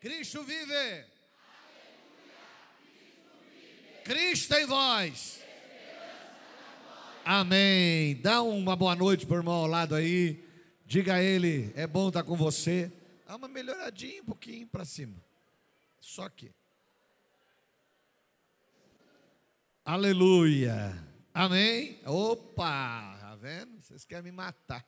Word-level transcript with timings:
Cristo 0.00 0.42
vive. 0.42 1.04
Cristo 4.02 4.54
em 4.54 4.64
vós. 4.64 5.42
Amém. 7.22 8.16
Dá 8.22 8.40
uma 8.40 8.74
boa 8.74 8.96
noite 8.96 9.26
para 9.26 9.36
o 9.36 9.38
irmão 9.40 9.54
ao 9.56 9.66
lado 9.66 9.94
aí. 9.94 10.42
Diga 10.86 11.16
a 11.16 11.22
ele, 11.22 11.70
é 11.76 11.86
bom 11.86 12.08
estar 12.08 12.22
com 12.22 12.34
você. 12.34 12.90
Dá 13.26 13.36
uma 13.36 13.46
melhoradinha 13.46 14.22
um 14.22 14.24
pouquinho 14.24 14.66
para 14.66 14.86
cima. 14.86 15.22
Só 16.00 16.30
que. 16.30 16.50
Aleluia. 19.84 20.96
Amém. 21.34 22.00
Opa, 22.06 23.18
tá 23.20 23.36
vendo? 23.36 23.82
Vocês 23.82 24.06
querem 24.06 24.24
me 24.24 24.32
matar. 24.32 24.82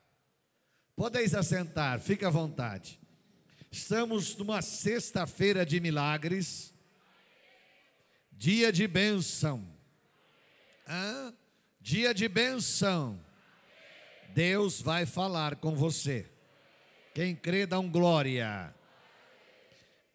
Podeis 0.97 1.35
assentar, 1.35 2.01
fique 2.01 2.25
à 2.25 2.31
vontade. 2.31 3.02
Estamos 3.75 4.37
numa 4.37 4.61
sexta-feira 4.61 5.65
de 5.65 5.81
milagres, 5.81 6.75
dia 8.31 8.71
de 8.71 8.87
bênção. 8.87 9.67
Hã? 10.87 11.35
Dia 11.81 12.13
de 12.13 12.29
bênção. 12.29 13.19
Deus 14.35 14.83
vai 14.83 15.07
falar 15.07 15.57
com 15.57 15.75
você. 15.75 16.31
Quem 17.15 17.35
crê, 17.35 17.65
dá 17.65 17.79
um 17.79 17.91
glória. 17.91 18.75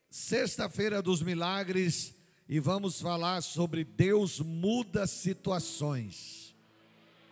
Sexta-feira 0.07 1.01
dos 1.01 1.23
milagres 1.23 2.13
e 2.47 2.59
vamos 2.59 3.01
falar 3.01 3.41
sobre 3.41 3.83
Deus 3.83 4.39
muda 4.39 5.07
situações. 5.07 6.55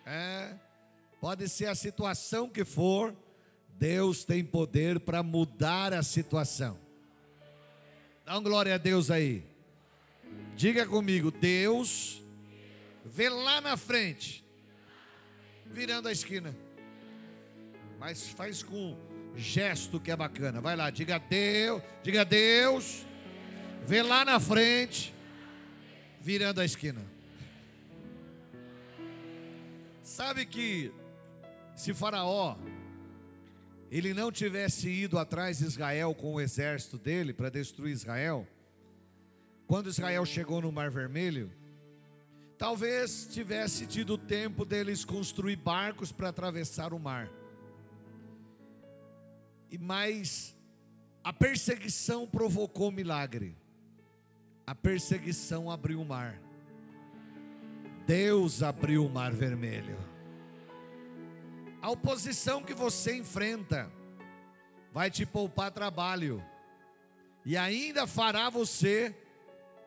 É, 0.03 0.55
pode 1.21 1.47
ser 1.47 1.67
a 1.67 1.75
situação 1.75 2.49
que 2.49 2.65
for, 2.65 3.15
Deus 3.77 4.23
tem 4.23 4.43
poder 4.43 4.99
para 4.99 5.21
mudar 5.21 5.93
a 5.93 6.01
situação. 6.01 6.79
Dá 8.25 8.37
um 8.37 8.43
glória 8.43 8.75
a 8.75 8.77
Deus 8.77 9.11
aí. 9.11 9.43
Diga 10.55 10.85
comigo, 10.85 11.29
Deus 11.31 12.21
vê 13.03 13.29
lá 13.29 13.61
na 13.61 13.77
frente, 13.77 14.43
virando 15.65 16.07
a 16.07 16.11
esquina. 16.11 16.55
Mas 17.99 18.27
faz 18.29 18.63
com 18.63 18.97
gesto 19.35 19.99
que 19.99 20.11
é 20.11 20.15
bacana. 20.15 20.61
Vai 20.61 20.75
lá, 20.75 20.89
diga 20.89 21.19
Deus, 21.19 21.81
diga 22.01 22.23
Deus, 22.23 23.05
vê 23.85 24.01
lá 24.01 24.23
na 24.23 24.39
frente, 24.39 25.13
virando 26.21 26.61
a 26.61 26.65
esquina. 26.65 27.01
Sabe 30.01 30.45
que 30.45 30.91
se 31.75 31.93
Faraó 31.93 32.55
ele 33.97 34.13
não 34.13 34.29
tivesse 34.29 34.89
ido 34.89 35.17
atrás 35.17 35.59
de 35.59 35.63
Israel 35.63 36.13
com 36.13 36.33
o 36.33 36.41
exército 36.41 36.97
dele 36.97 37.33
para 37.33 37.49
destruir 37.49 37.93
Israel, 37.93 38.45
quando 39.65 39.87
Israel 39.87 40.25
chegou 40.25 40.61
no 40.61 40.69
Mar 40.69 40.91
Vermelho, 40.91 41.49
talvez 42.57 43.25
tivesse 43.31 43.87
tido 43.87 44.17
tempo 44.17 44.65
deles 44.65 45.05
construir 45.05 45.55
barcos 45.55 46.11
para 46.11 46.27
atravessar 46.27 46.91
o 46.91 46.99
mar. 46.99 47.31
E 49.71 49.77
mais 49.77 50.53
a 51.23 51.31
perseguição 51.31 52.27
provocou 52.27 52.91
milagre. 52.91 53.57
A 54.67 54.75
perseguição 54.75 55.71
abriu 55.71 56.01
o 56.01 56.05
mar. 56.05 56.37
Deus 58.05 58.61
abriu 58.61 59.05
o 59.05 59.09
mar 59.09 59.31
vermelho. 59.31 60.14
A 61.85 61.91
oposição 61.91 62.63
que 62.63 62.73
você 62.73 63.15
enfrenta 63.15 63.91
vai 64.91 65.11
te 65.11 65.23
poupar 65.23 65.69
trabalho 65.69 66.43
e 67.45 67.55
ainda 67.55 68.07
fará 68.07 68.49
você 68.49 69.15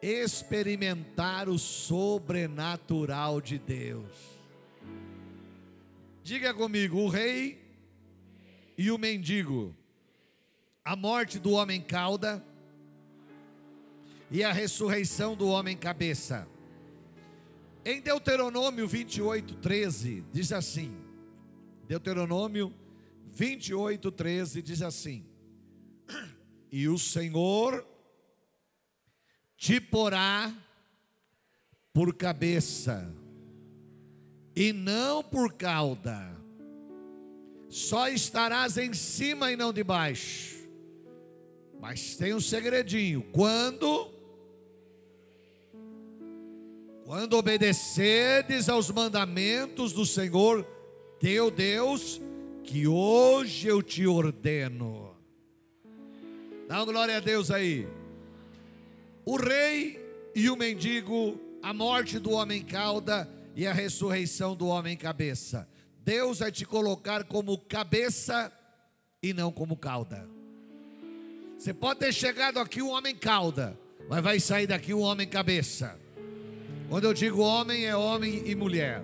experimentar 0.00 1.48
o 1.48 1.58
sobrenatural 1.58 3.40
de 3.40 3.58
Deus. 3.58 4.16
Diga 6.22 6.54
comigo, 6.54 6.98
o 6.98 7.08
rei 7.08 7.60
e 8.76 8.92
o 8.92 8.96
mendigo, 8.96 9.74
a 10.84 10.94
morte 10.94 11.40
do 11.40 11.50
homem 11.50 11.80
cauda 11.80 12.44
e 14.30 14.44
a 14.44 14.52
ressurreição 14.52 15.34
do 15.34 15.48
homem 15.48 15.76
cabeça. 15.76 16.46
Em 17.84 18.00
Deuteronômio 18.00 18.86
28, 18.86 19.56
13, 19.56 20.24
diz 20.32 20.52
assim: 20.52 21.07
Deuteronômio 21.88 22.70
28, 23.32 24.12
13 24.12 24.60
diz 24.60 24.82
assim: 24.82 25.24
E 26.70 26.86
o 26.86 26.98
Senhor 26.98 27.82
te 29.56 29.80
porá 29.80 30.54
por 31.90 32.14
cabeça, 32.14 33.10
e 34.54 34.70
não 34.70 35.24
por 35.24 35.54
cauda, 35.54 36.36
só 37.70 38.06
estarás 38.08 38.76
em 38.76 38.92
cima 38.92 39.50
e 39.50 39.56
não 39.56 39.72
debaixo. 39.72 40.58
Mas 41.80 42.16
tem 42.16 42.34
um 42.34 42.40
segredinho: 42.40 43.22
quando 43.32 44.12
quando 47.06 47.32
obedeceres 47.32 48.68
aos 48.68 48.90
mandamentos 48.90 49.94
do 49.94 50.04
Senhor 50.04 50.77
teu 51.18 51.50
Deus, 51.50 52.20
que 52.64 52.86
hoje 52.86 53.68
eu 53.68 53.82
te 53.82 54.06
ordeno. 54.06 55.16
Dá 56.68 56.76
uma 56.76 56.84
glória 56.84 57.16
a 57.16 57.20
Deus 57.20 57.50
aí. 57.50 57.88
O 59.24 59.36
rei 59.36 59.98
e 60.34 60.48
o 60.48 60.56
mendigo, 60.56 61.40
a 61.62 61.72
morte 61.72 62.18
do 62.18 62.30
homem 62.30 62.62
cauda 62.62 63.28
e 63.56 63.66
a 63.66 63.72
ressurreição 63.72 64.54
do 64.54 64.66
homem 64.66 64.96
cabeça. 64.96 65.68
Deus 66.04 66.38
vai 66.38 66.52
te 66.52 66.64
colocar 66.64 67.24
como 67.24 67.58
cabeça 67.58 68.52
e 69.22 69.32
não 69.32 69.50
como 69.50 69.76
cauda. 69.76 70.28
Você 71.58 71.74
pode 71.74 72.00
ter 72.00 72.12
chegado 72.12 72.60
aqui 72.60 72.80
um 72.80 72.90
homem 72.90 73.16
cauda, 73.16 73.78
mas 74.08 74.22
vai 74.22 74.38
sair 74.38 74.66
daqui 74.66 74.94
um 74.94 75.00
homem 75.00 75.26
cabeça. 75.26 75.98
Quando 76.88 77.04
eu 77.04 77.12
digo 77.12 77.40
homem, 77.40 77.84
é 77.84 77.96
homem 77.96 78.42
e 78.46 78.54
mulher. 78.54 79.02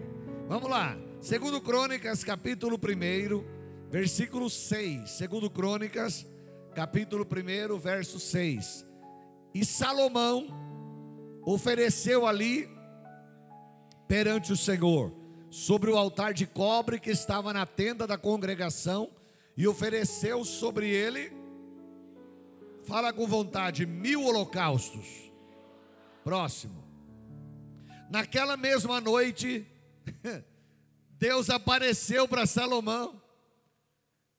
Vamos 0.49 0.71
lá. 0.71 0.97
Segundo 1.25 1.59
Crônicas, 1.59 2.23
capítulo 2.23 2.77
1, 2.77 3.89
versículo 3.91 4.51
6. 4.51 5.09
Segundo 5.09 5.49
Crônicas, 5.49 6.27
capítulo 6.75 7.27
1, 7.27 7.79
verso 7.79 8.21
6. 8.21 8.87
E 9.55 9.65
Salomão 9.65 10.49
ofereceu 11.47 12.27
ali 12.27 12.69
perante 14.07 14.53
o 14.53 14.57
Senhor, 14.57 15.15
sobre 15.49 15.91
o 15.91 15.97
altar 15.97 16.35
de 16.35 16.47
cobre 16.47 17.01
que 17.01 17.09
estava 17.09 17.55
na 17.55 17.65
tenda 17.65 18.07
da 18.07 18.19
congregação, 18.19 19.11
e 19.57 19.67
ofereceu 19.67 20.45
sobre 20.45 20.91
ele, 20.91 21.33
fala 22.83 23.15
com 23.15 23.27
vontade, 23.27 23.87
mil 23.87 24.25
holocaustos. 24.25 25.33
Próximo. 26.23 26.85
Naquela 28.11 28.59
mesma 28.59 29.01
noite, 29.01 29.67
Deus 31.19 31.49
apareceu 31.51 32.27
para 32.27 32.47
Salomão 32.47 33.21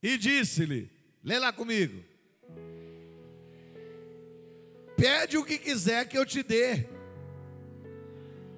e 0.02 0.18
disse-lhe: 0.18 0.92
lê 1.24 1.40
lá 1.40 1.52
comigo. 1.52 2.04
Pede 4.96 5.38
o 5.38 5.44
que 5.44 5.58
quiser 5.58 6.08
que 6.08 6.18
eu 6.18 6.26
te 6.26 6.42
dê. 6.42 6.86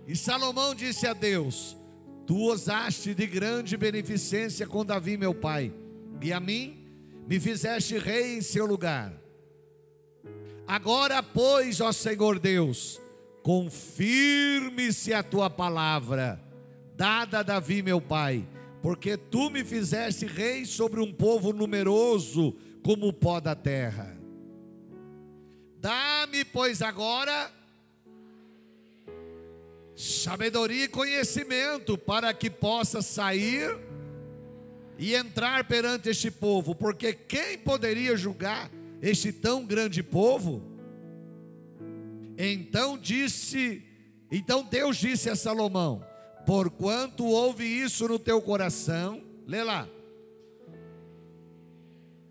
E 0.06 0.16
Salomão 0.16 0.76
disse 0.76 1.08
a 1.08 1.14
Deus: 1.14 1.76
Tu 2.26 2.36
usaste 2.36 3.14
de 3.16 3.26
grande 3.26 3.78
beneficência 3.78 4.68
com 4.68 4.86
Davi, 4.86 5.18
meu 5.18 5.34
pai, 5.34 5.74
e 6.22 6.32
a 6.34 6.40
mim 6.40 6.86
me 7.28 7.40
fizeste 7.40 7.98
rei 7.98 8.38
em 8.38 8.42
seu 8.42 8.66
lugar. 8.66 9.14
Agora, 10.68 11.24
pois, 11.24 11.80
ó 11.80 11.92
Senhor 11.92 12.40
Deus, 12.40 13.00
confirme-se 13.42 15.14
a 15.14 15.24
tua 15.24 15.50
palavra 15.50 16.47
dada 16.98 17.40
a 17.40 17.44
Davi, 17.44 17.84
meu 17.84 18.02
pai, 18.02 18.46
porque 18.82 19.16
tu 19.16 19.52
me 19.52 19.64
fizeste 19.64 20.26
rei 20.26 20.66
sobre 20.66 21.00
um 21.00 21.14
povo 21.14 21.54
numeroso 21.54 22.58
como 22.84 23.08
o 23.08 23.14
pó 23.14 23.40
da 23.40 23.54
terra. 23.54 24.18
Dá-me, 25.80 26.44
pois, 26.44 26.82
agora 26.82 27.54
sabedoria 29.96 30.86
e 30.86 30.88
conhecimento 30.88 31.98
para 31.98 32.34
que 32.34 32.50
possa 32.50 33.02
sair 33.02 33.78
e 34.98 35.14
entrar 35.14 35.64
perante 35.66 36.10
este 36.10 36.32
povo, 36.32 36.74
porque 36.74 37.14
quem 37.14 37.58
poderia 37.60 38.18
julgar 38.18 38.72
este 39.02 39.32
tão 39.32 39.66
grande 39.66 40.02
povo? 40.02 40.64
Então 42.36 42.98
disse, 42.98 43.84
então 44.32 44.64
Deus 44.64 44.98
disse 44.98 45.30
a 45.30 45.36
Salomão: 45.36 46.04
Porquanto 46.48 47.26
houve 47.26 47.66
isso 47.66 48.08
no 48.08 48.18
teu 48.18 48.42
coração, 48.42 49.22
lê 49.46 49.62
lá. 49.66 49.86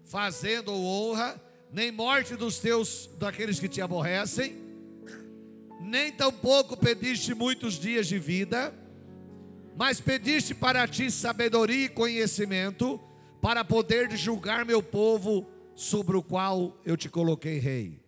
Fazendo 0.04 0.72
honra, 0.72 1.38
nem 1.70 1.92
morte 1.92 2.34
dos 2.34 2.58
teus, 2.58 3.10
daqueles 3.18 3.60
que 3.60 3.68
te 3.68 3.82
aborrecem, 3.82 4.56
nem 5.82 6.10
tampouco 6.10 6.78
pediste 6.78 7.34
muitos 7.34 7.74
dias 7.74 8.06
de 8.06 8.18
vida, 8.18 8.72
mas 9.76 10.00
pediste 10.00 10.54
para 10.54 10.88
ti 10.88 11.10
sabedoria 11.10 11.84
e 11.84 11.90
conhecimento, 11.90 12.98
para 13.42 13.62
poder 13.62 14.10
julgar 14.16 14.64
meu 14.64 14.82
povo, 14.82 15.46
sobre 15.74 16.16
o 16.16 16.22
qual 16.22 16.80
eu 16.86 16.96
te 16.96 17.10
coloquei 17.10 17.58
rei. 17.58 18.00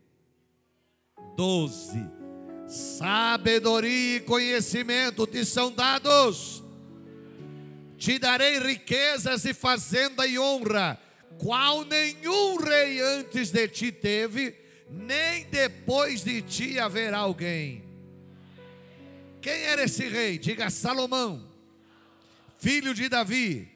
12. 1.37 2.18
Sabedoria 2.69 4.17
e 4.17 4.21
conhecimento 4.21 5.27
te 5.27 5.43
são 5.45 5.73
dados. 5.73 6.63
Te 7.97 8.19
darei 8.19 8.59
riquezas 8.59 9.45
e 9.47 9.55
fazenda 9.55 10.27
e 10.27 10.39
honra, 10.39 11.01
qual 11.39 11.85
nenhum 11.85 12.59
rei 12.59 13.01
antes 13.01 13.51
de 13.51 13.67
ti 13.69 13.91
teve, 13.91 14.55
nem 14.91 15.45
depois 15.47 16.23
de 16.23 16.43
ti 16.43 16.79
haverá 16.79 17.19
alguém. 17.19 17.83
Quem 19.41 19.63
era 19.63 19.85
esse 19.85 20.07
rei? 20.07 20.39
Diga 20.39 20.69
Salomão, 20.69 21.49
filho 22.59 22.93
de 22.93 23.09
Davi, 23.09 23.69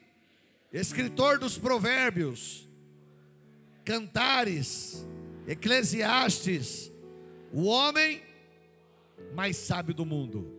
escritor 0.70 1.38
dos 1.38 1.56
provérbios, 1.56 2.68
cantares, 3.84 5.06
eclesiastes, 5.46 6.92
o 7.52 7.64
homem 7.64 8.22
mais 9.34 9.56
sábio 9.56 9.94
do 9.94 10.04
mundo, 10.04 10.50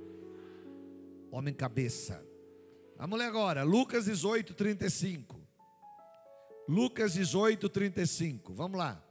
homem 1.32 1.54
cabeça. 1.54 2.26
Vamos 2.98 3.20
ler 3.20 3.26
agora, 3.26 3.64
Lucas 3.64 4.06
18, 4.06 4.54
35. 4.54 5.42
Lucas 6.68 7.14
18, 7.14 7.68
35. 7.68 8.54
Vamos 8.54 8.78
lá. 8.78 9.04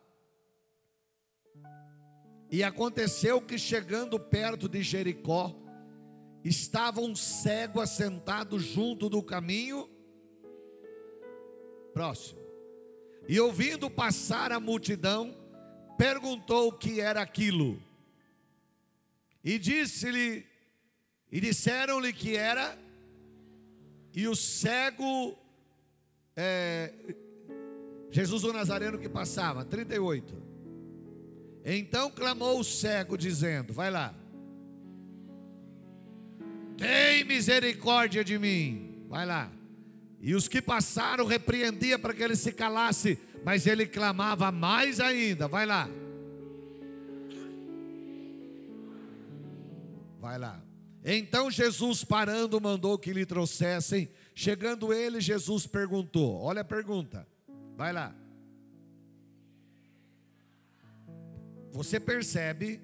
E 2.51 2.63
aconteceu 2.63 3.41
que 3.41 3.59
chegando 3.59 4.19
perto 4.19 4.69
de 4.69 4.83
Jericó, 4.83 5.55
estava 6.45 7.01
um 7.01 7.15
cego 7.15 7.81
assentado 7.81 8.59
junto 8.59 9.09
do 9.09 9.23
caminho. 9.23 9.89
Próximo. 11.93 12.41
E 13.29 13.39
ouvindo 13.39 13.91
passar 13.91 14.53
a 14.53 14.59
multidão, 14.59 15.37
perguntou 15.97 16.69
o 16.69 16.73
que 16.73 17.01
era 17.01 17.23
aquilo. 17.23 17.81
E 19.45 19.59
disse-lhe, 19.59 20.47
e 21.31 21.41
disseram-lhe 21.41 22.13
que 22.13 22.37
era, 22.37 22.79
e 24.15 24.29
o 24.29 24.37
cego, 24.37 25.37
é, 26.37 26.93
Jesus 28.11 28.45
o 28.45 28.53
Nazareno 28.53 28.99
que 28.99 29.09
passava, 29.09 29.65
38. 29.65 30.43
Então 31.65 32.11
clamou 32.11 32.61
o 32.61 32.65
cego, 32.65 33.17
dizendo: 33.17 33.73
Vai 33.73 33.91
lá, 33.91 34.15
tem 36.77 37.25
misericórdia 37.25 38.25
de 38.25 38.39
mim, 38.39 39.05
vai 39.09 39.25
lá. 39.25 39.51
E 40.21 40.35
os 40.35 40.47
que 40.49 40.63
passaram 40.63 41.27
repreendia 41.27 41.99
para 41.99 42.15
que 42.15 42.23
ele 42.23 42.37
se 42.37 42.53
calasse, 42.53 43.19
mas 43.45 43.67
ele 43.67 43.87
clamava 43.87 44.53
mais 44.53 45.01
ainda. 45.01 45.49
Vai 45.49 45.67
lá. 45.67 45.89
Vai 50.23 50.39
lá. 50.39 50.63
Então 51.05 51.51
Jesus, 51.51 52.05
parando, 52.05 52.61
mandou 52.61 52.97
que 52.97 53.13
lhe 53.13 53.27
trouxessem. 53.27 54.09
Chegando 54.37 54.93
ele, 54.93 55.21
Jesus 55.21 55.67
perguntou: 55.67 56.41
Olha 56.41 56.61
a 56.61 56.65
pergunta. 56.65 57.27
Vai 57.77 57.93
lá. 57.93 58.15
Você 61.73 61.99
percebe 61.99 62.81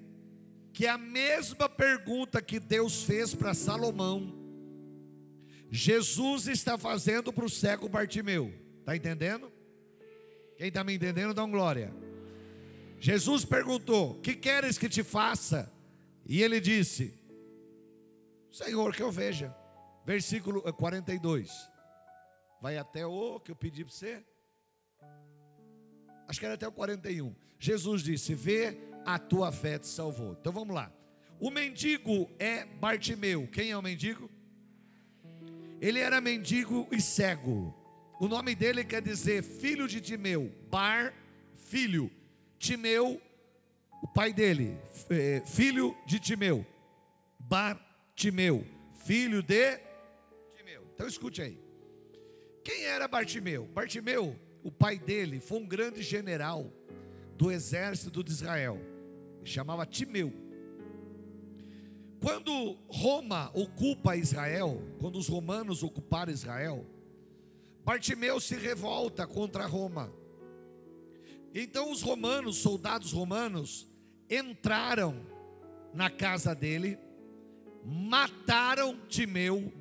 que 0.73 0.85
a 0.85 0.97
mesma 0.97 1.69
pergunta 1.69 2.41
que 2.41 2.59
Deus 2.59 3.03
fez 3.03 3.33
para 3.33 3.53
Salomão, 3.53 4.37
Jesus 5.71 6.45
está 6.47 6.77
fazendo 6.77 7.31
para 7.31 7.45
o 7.45 7.49
cego 7.49 7.87
Bartimeu. 7.87 8.53
Está 8.79 8.97
entendendo? 8.97 9.49
Quem 10.57 10.67
está 10.67 10.83
me 10.83 10.93
entendendo, 10.93 11.33
dá 11.33 11.45
um 11.45 11.51
glória. 11.51 11.93
Jesus 12.99 13.45
perguntou: 13.45 14.15
Que 14.15 14.35
queres 14.35 14.77
que 14.77 14.89
te 14.89 15.03
faça? 15.03 15.71
E 16.25 16.43
ele 16.43 16.59
disse: 16.59 17.17
Senhor, 18.51 18.95
que 18.95 19.01
eu 19.01 19.11
veja. 19.11 19.55
Versículo 20.05 20.61
42. 20.73 21.69
Vai 22.61 22.77
até 22.77 23.05
o 23.05 23.39
que 23.39 23.51
eu 23.51 23.55
pedi 23.55 23.83
para 23.85 23.93
você. 23.93 24.23
Acho 26.27 26.39
que 26.39 26.45
era 26.45 26.55
até 26.55 26.67
o 26.67 26.71
41. 26.71 27.35
Jesus 27.57 28.03
disse: 28.03 28.33
Vê, 28.33 28.77
a 29.05 29.17
tua 29.17 29.51
fé 29.51 29.79
te 29.79 29.87
salvou. 29.87 30.33
Então 30.33 30.51
vamos 30.51 30.75
lá. 30.75 30.91
O 31.39 31.49
mendigo 31.49 32.29
é 32.37 32.65
Bartimeu. 32.65 33.47
Quem 33.47 33.71
é 33.71 33.77
o 33.77 33.81
mendigo? 33.81 34.29
Ele 35.81 35.99
era 35.99 36.19
mendigo 36.19 36.87
e 36.91 36.99
cego. 36.99 37.73
O 38.19 38.27
nome 38.27 38.53
dele 38.53 38.83
quer 38.83 39.01
dizer 39.01 39.41
filho 39.41 39.87
de 39.87 40.01
Timeu. 40.01 40.53
Bar, 40.69 41.13
filho. 41.55 42.11
Timeu, 42.59 43.21
o 44.03 44.07
pai 44.07 44.33
dele, 44.33 44.77
é, 45.09 45.41
filho 45.45 45.95
de 46.05 46.19
Timeu. 46.19 46.65
Bar, 47.39 47.79
Timeu, 48.19 48.67
filho 49.05 49.41
de 49.41 49.77
Timeu. 50.57 50.85
Então 50.93 51.07
escute 51.07 51.41
aí. 51.41 51.57
Quem 52.65 52.83
era 52.83 53.07
Bartimeu? 53.07 53.65
Bartimeu, 53.67 54.37
o 54.61 54.69
pai 54.69 54.99
dele, 54.99 55.39
foi 55.39 55.59
um 55.59 55.65
grande 55.65 56.01
general 56.01 56.69
do 57.37 57.49
exército 57.49 58.21
de 58.21 58.29
Israel. 58.29 58.77
Chamava 59.45 59.85
Timeu. 59.85 60.33
Quando 62.19 62.77
Roma 62.89 63.51
ocupa 63.53 64.17
Israel, 64.17 64.83
quando 64.99 65.17
os 65.17 65.29
romanos 65.29 65.81
ocuparam 65.81 66.33
Israel, 66.33 66.85
Bartimeu 67.85 68.41
se 68.41 68.57
revolta 68.57 69.25
contra 69.25 69.65
Roma. 69.65 70.13
Então 71.55 71.89
os 71.89 72.01
romanos, 72.01 72.57
soldados 72.57 73.13
romanos, 73.13 73.89
entraram 74.29 75.25
na 75.93 76.09
casa 76.09 76.53
dele, 76.53 76.99
mataram 77.83 78.99
Timeu 79.07 79.73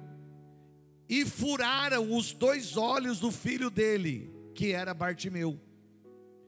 e 1.09 1.25
furaram 1.25 2.15
os 2.15 2.33
dois 2.33 2.77
olhos 2.77 3.19
do 3.19 3.31
filho 3.31 3.71
dele, 3.71 4.33
que 4.55 4.73
era 4.73 4.93
Bartimeu. 4.93 5.59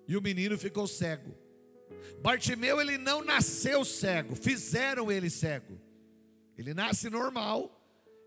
E 0.07 0.17
o 0.17 0.23
menino 0.23 0.59
ficou 0.59 0.87
cego. 0.87 1.35
Bartimeu 2.23 2.81
ele 2.81 2.99
não 2.99 3.25
nasceu 3.25 3.85
cego, 3.85 4.35
fizeram 4.37 5.11
ele 5.11 5.31
cego. 5.31 5.81
Ele 6.59 6.75
nasce 6.75 7.09
normal, 7.09 7.81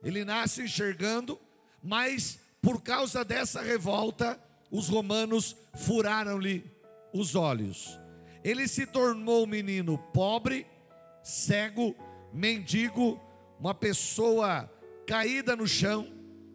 ele 0.04 0.26
nasce 0.26 0.64
enxergando, 0.64 1.40
mas 1.84 2.40
por 2.62 2.82
causa 2.82 3.24
dessa 3.24 3.62
revolta, 3.62 4.42
os 4.72 4.88
romanos 4.88 5.56
furaram-lhe 5.76 6.66
os 7.14 7.36
olhos. 7.36 8.00
Ele 8.44 8.68
se 8.68 8.88
tornou 8.88 9.44
um 9.44 9.48
menino 9.48 9.98
pobre, 9.98 10.66
cego, 11.22 11.96
mendigo, 12.34 13.22
uma 13.60 13.74
pessoa 13.74 14.70
caída 15.06 15.56
no 15.56 15.68
chão, 15.68 16.08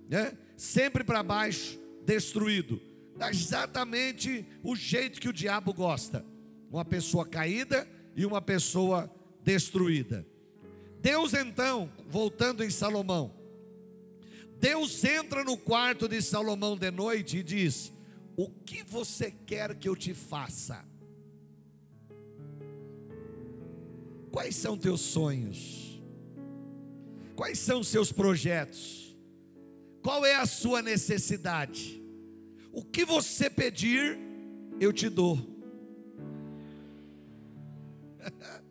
né? 0.08 0.36
sempre 0.56 1.04
para 1.04 1.22
baixo, 1.22 1.78
destruído. 2.04 2.80
Exatamente 3.30 4.46
o 4.62 4.76
jeito 4.76 5.20
que 5.20 5.28
o 5.28 5.32
diabo 5.32 5.72
gosta 5.72 6.24
uma 6.70 6.84
pessoa 6.84 7.26
caída 7.26 7.88
e 8.14 8.24
uma 8.26 8.40
pessoa 8.40 9.10
destruída. 9.42 10.26
Deus 11.00 11.32
então, 11.34 11.90
voltando 12.08 12.64
em 12.64 12.70
Salomão, 12.70 13.34
Deus 14.60 15.04
entra 15.04 15.44
no 15.44 15.56
quarto 15.56 16.08
de 16.08 16.20
Salomão 16.20 16.76
de 16.76 16.90
noite 16.90 17.38
e 17.38 17.42
diz: 17.42 17.92
O 18.36 18.50
que 18.50 18.82
você 18.82 19.30
quer 19.30 19.74
que 19.76 19.88
eu 19.88 19.96
te 19.96 20.12
faça? 20.14 20.84
Quais 24.30 24.54
são 24.56 24.76
teus 24.76 25.00
sonhos? 25.00 26.00
Quais 27.34 27.58
são 27.58 27.82
seus 27.82 28.12
projetos? 28.12 29.16
Qual 30.02 30.24
é 30.24 30.34
a 30.34 30.46
sua 30.46 30.82
necessidade? 30.82 32.02
O 32.72 32.84
que 32.84 33.04
você 33.04 33.48
pedir, 33.50 34.18
eu 34.80 34.92
te 34.92 35.08
dou. 35.08 35.38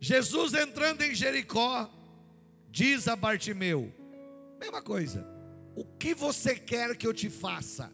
Jesus 0.00 0.54
entrando 0.54 1.02
em 1.02 1.14
Jericó, 1.14 1.90
diz 2.70 3.06
a 3.08 3.14
Bartimeu: 3.14 3.92
mesma 4.58 4.82
coisa, 4.82 5.26
o 5.74 5.84
que 5.84 6.14
você 6.14 6.54
quer 6.54 6.96
que 6.96 7.06
eu 7.06 7.14
te 7.14 7.30
faça? 7.30 7.92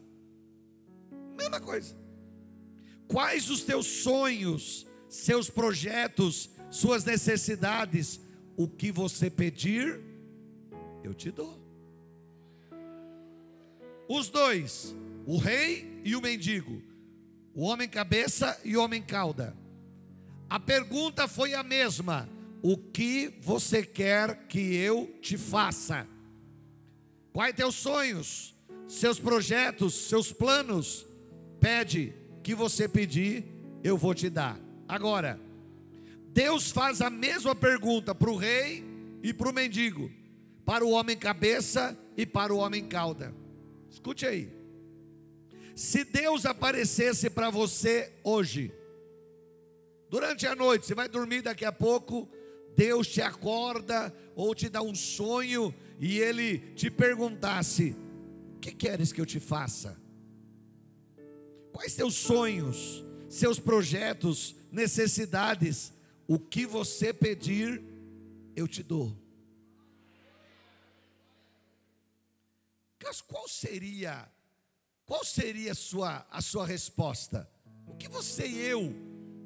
Mesma 1.37 1.59
coisa. 1.59 1.97
Quais 3.07 3.49
os 3.49 3.63
teus 3.63 3.85
sonhos, 3.85 4.85
seus 5.09 5.49
projetos, 5.49 6.49
suas 6.69 7.03
necessidades? 7.03 8.21
O 8.55 8.67
que 8.67 8.91
você 8.91 9.29
pedir, 9.29 9.99
eu 11.03 11.13
te 11.13 11.31
dou. 11.31 11.59
Os 14.07 14.29
dois, 14.29 14.95
o 15.25 15.37
rei 15.37 16.01
e 16.03 16.15
o 16.15 16.21
mendigo. 16.21 16.81
o 17.53 17.63
homem 17.63 17.89
cabeça 17.89 18.57
e 18.63 18.77
o 18.77 18.81
homem 18.81 19.01
cauda. 19.01 19.55
A 20.49 20.59
pergunta 20.59 21.27
foi 21.27 21.53
a 21.53 21.63
mesma: 21.63 22.29
o 22.61 22.77
que 22.77 23.33
você 23.41 23.83
quer 23.83 24.47
que 24.47 24.75
eu 24.75 25.07
te 25.21 25.37
faça? 25.37 26.07
Quais 27.31 27.55
teus 27.55 27.75
sonhos, 27.75 28.55
seus 28.87 29.19
projetos, 29.19 29.93
seus 29.93 30.31
planos? 30.31 31.05
Pede 31.59 32.13
que 32.41 32.55
você 32.55 32.87
pedir, 32.87 33.45
eu 33.83 33.97
vou 33.97 34.15
te 34.15 34.29
dar. 34.29 34.68
Agora, 34.89 35.39
Deus 36.33 36.71
faz 36.71 36.99
a 36.99 37.11
mesma 37.11 37.53
pergunta 37.53 38.15
para 38.15 38.31
o 38.31 38.35
rei 38.35 38.83
e 39.21 39.31
para 39.31 39.47
o 39.47 39.53
mendigo, 39.53 40.11
para 40.65 40.83
o 40.83 40.89
homem 40.89 41.15
cabeça 41.15 41.95
e 42.17 42.25
para 42.25 42.51
o 42.51 42.57
homem 42.57 42.87
cauda. 42.87 43.31
Escute 43.87 44.25
aí. 44.25 44.51
Se 45.75 46.03
Deus 46.03 46.43
aparecesse 46.43 47.29
para 47.29 47.51
você 47.51 48.11
hoje, 48.23 48.73
durante 50.09 50.47
a 50.47 50.55
noite, 50.55 50.87
você 50.87 50.95
vai 50.95 51.07
dormir 51.07 51.43
daqui 51.43 51.65
a 51.65 51.71
pouco, 51.71 52.27
Deus 52.75 53.07
te 53.07 53.21
acorda 53.21 54.11
ou 54.35 54.55
te 54.55 54.69
dá 54.69 54.81
um 54.81 54.95
sonho 54.95 55.71
e 55.99 56.17
Ele 56.17 56.57
te 56.73 56.89
perguntasse: 56.89 57.95
O 58.55 58.59
que 58.59 58.71
queres 58.71 59.13
que 59.13 59.21
eu 59.21 59.25
te 59.25 59.39
faça? 59.39 59.95
Quais 61.71 61.93
seus 61.93 62.15
sonhos, 62.15 63.05
seus 63.29 63.59
projetos, 63.59 64.55
necessidades? 64.71 65.93
O 66.27 66.37
que 66.37 66.65
você 66.65 67.13
pedir, 67.13 67.83
eu 68.55 68.67
te 68.67 68.83
dou. 68.83 69.15
Mas 73.03 73.21
qual 73.21 73.47
seria, 73.47 74.29
qual 75.05 75.25
seria 75.25 75.71
a 75.71 75.75
sua, 75.75 76.27
a 76.29 76.41
sua 76.41 76.65
resposta? 76.65 77.49
O 77.87 77.95
que 77.95 78.07
você 78.07 78.47
e 78.47 78.59
eu 78.59 78.93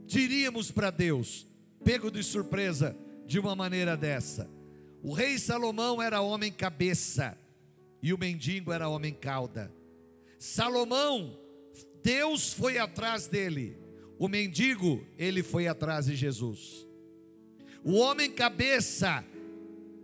diríamos 0.06 0.70
para 0.70 0.92
Deus, 0.92 1.48
pego 1.84 2.12
de 2.12 2.22
surpresa 2.22 2.94
de 3.26 3.40
uma 3.40 3.56
maneira 3.56 3.96
dessa? 3.96 4.50
O 5.02 5.14
rei 5.14 5.40
Salomão 5.40 6.02
era 6.02 6.22
homem 6.22 6.52
cabeça 6.52 7.38
e 8.02 8.14
o 8.14 8.18
mendigo 8.18 8.74
era 8.74 8.90
homem 8.90 9.14
cauda. 9.14 9.74
Salomão, 10.38 11.40
Deus 12.04 12.52
foi 12.52 12.78
atrás 12.78 13.28
dele. 13.28 13.78
O 14.24 14.30
mendigo, 14.30 15.06
ele 15.18 15.44
foi 15.44 15.68
atrás 15.68 16.06
de 16.06 16.16
Jesus. 16.16 16.88
O 17.84 17.96
homem 17.96 18.32
cabeça, 18.32 19.22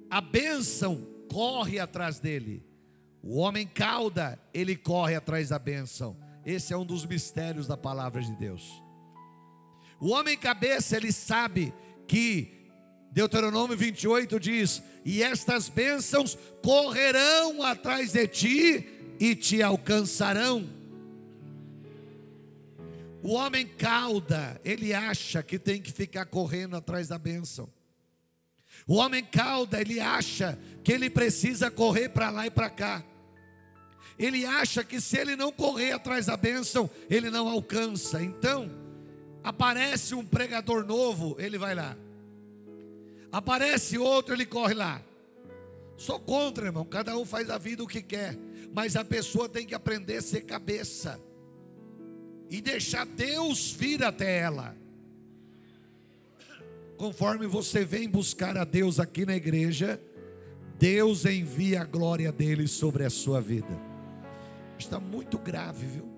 a 0.10 0.20
bênção 0.20 1.08
corre 1.32 1.80
atrás 1.80 2.20
dele. 2.20 2.62
O 3.24 3.38
homem 3.38 3.66
cauda, 3.66 4.38
ele 4.54 4.76
corre 4.76 5.16
atrás 5.16 5.48
da 5.48 5.58
bênção. 5.58 6.18
Esse 6.46 6.74
é 6.74 6.78
um 6.78 6.86
dos 6.86 7.06
mistérios 7.06 7.66
da 7.66 7.78
palavra 7.78 8.22
de 8.22 8.36
Deus. 8.36 8.84
O 10.02 10.10
homem 10.10 10.38
cabeça, 10.38 10.98
ele 10.98 11.14
sabe 11.14 11.74
que 12.06 12.68
Deuteronômio 13.14 13.78
28 13.78 14.38
diz: 14.38 14.84
E 15.06 15.24
estas 15.24 15.70
bênçãos 15.70 16.38
correrão 16.62 17.64
atrás 17.64 18.12
de 18.12 18.28
ti 18.28 19.16
e 19.18 19.34
te 19.34 19.64
alcançarão. 19.64 20.79
O 23.22 23.34
homem 23.34 23.68
cauda, 23.68 24.60
ele 24.64 24.94
acha 24.94 25.44
que 25.44 25.60
tem 25.60 25.82
que 25.82 25.92
ficar 25.92 26.26
correndo 26.26 26.76
atrás 26.76 27.08
da 27.08 27.18
bênção. 27.18 27.70
O 28.88 28.96
homem 28.96 29.24
cauda, 29.24 29.82
ele 29.82 30.00
acha 30.00 30.58
que 30.84 30.92
ele 30.92 31.10
precisa 31.10 31.70
correr 31.70 32.10
para 32.10 32.30
lá 32.30 32.48
e 32.48 32.52
para 32.52 32.70
cá. 32.70 33.04
Ele 34.18 34.46
acha 34.46 34.84
que 34.84 35.00
se 35.00 35.18
ele 35.18 35.36
não 35.36 35.52
correr 35.52 35.92
atrás 35.92 36.26
da 36.26 36.36
bênção, 36.36 36.90
ele 37.10 37.30
não 37.30 37.48
alcança. 37.48 38.22
Então, 38.22 38.70
aparece 39.44 40.16
um 40.16 40.26
pregador 40.26 40.86
novo, 40.86 41.36
ele 41.40 41.58
vai 41.58 41.76
lá. 41.76 41.98
Aparece 43.32 43.98
outro, 43.98 44.34
ele 44.34 44.46
corre 44.46 44.74
lá. 44.74 45.02
Sou 45.98 46.20
contra, 46.20 46.66
irmão. 46.66 46.86
Cada 46.86 47.18
um 47.18 47.26
faz 47.26 47.50
a 47.50 47.58
vida 47.58 47.84
o 47.84 47.88
que 47.88 48.02
quer. 48.02 48.38
Mas 48.74 48.96
a 48.96 49.04
pessoa 49.04 49.50
tem 49.50 49.66
que 49.66 49.76
aprender 49.76 50.18
a 50.18 50.22
ser 50.22 50.42
cabeça. 50.42 51.20
E 52.50 52.62
deixar 52.62 53.06
Deus 53.06 53.72
vir 53.72 54.04
até 54.04 54.40
ela. 54.40 54.76
Conforme 56.98 57.48
você 57.48 57.86
vem 57.86 58.10
buscar 58.10 58.58
a 58.58 58.64
Deus 58.64 59.00
aqui 59.00 59.26
na 59.26 59.36
igreja, 59.36 60.02
Deus 60.78 61.26
envia 61.26 61.82
a 61.82 61.86
glória 61.86 62.32
dele 62.32 62.68
sobre 62.68 63.06
a 63.06 63.10
sua 63.10 63.40
vida. 63.40 63.80
Está 64.78 65.00
muito 65.00 65.38
grave, 65.38 65.86
viu? 65.86 66.10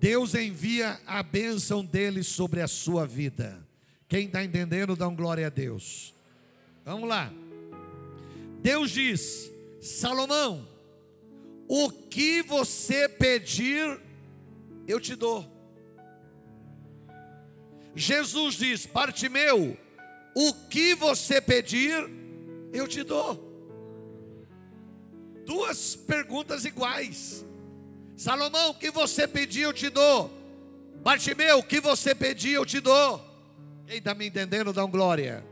Deus 0.00 0.34
envia 0.34 1.00
a 1.06 1.22
bênção 1.22 1.84
dele 1.84 2.22
sobre 2.22 2.60
a 2.60 2.68
sua 2.68 3.06
vida. 3.06 3.66
Quem 4.08 4.26
está 4.26 4.44
entendendo, 4.44 4.94
dá 4.94 5.08
um 5.08 5.16
glória 5.16 5.46
a 5.46 5.50
Deus. 5.50 6.14
Vamos 6.84 7.08
lá. 7.08 7.32
Deus 8.60 8.90
diz: 8.90 9.50
Salomão, 9.80 10.68
o 11.66 11.90
que 11.90 12.42
você 12.42 13.08
pedir, 13.08 13.98
eu 14.86 15.00
te 15.00 15.14
dou. 15.14 15.50
Jesus 17.94 18.56
diz: 18.56 18.86
Partimeu, 18.86 19.76
o 20.34 20.52
que 20.68 20.94
você 20.94 21.40
pedir, 21.40 21.92
eu 22.72 22.88
te 22.88 23.02
dou. 23.02 23.52
Duas 25.46 25.94
perguntas 25.94 26.64
iguais. 26.64 27.44
Salomão, 28.16 28.70
o 28.70 28.74
que 28.74 28.90
você 28.90 29.26
pedir, 29.28 29.62
eu 29.62 29.72
te 29.72 29.90
dou. 29.90 30.30
Bartimeu, 31.02 31.58
o 31.58 31.62
que 31.62 31.80
você 31.80 32.14
pedir, 32.14 32.52
eu 32.52 32.64
te 32.64 32.80
dou. 32.80 33.22
Quem 33.86 33.98
está 33.98 34.14
me 34.14 34.26
entendendo, 34.26 34.72
dá 34.72 34.84
um 34.84 34.90
glória. 34.90 35.44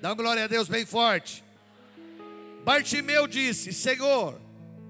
Dá 0.00 0.12
um 0.12 0.16
glória 0.16 0.44
a 0.44 0.46
Deus 0.46 0.68
bem 0.68 0.84
forte. 0.86 1.42
Bartimeu 2.64 3.26
disse: 3.26 3.72
Senhor, 3.72 4.40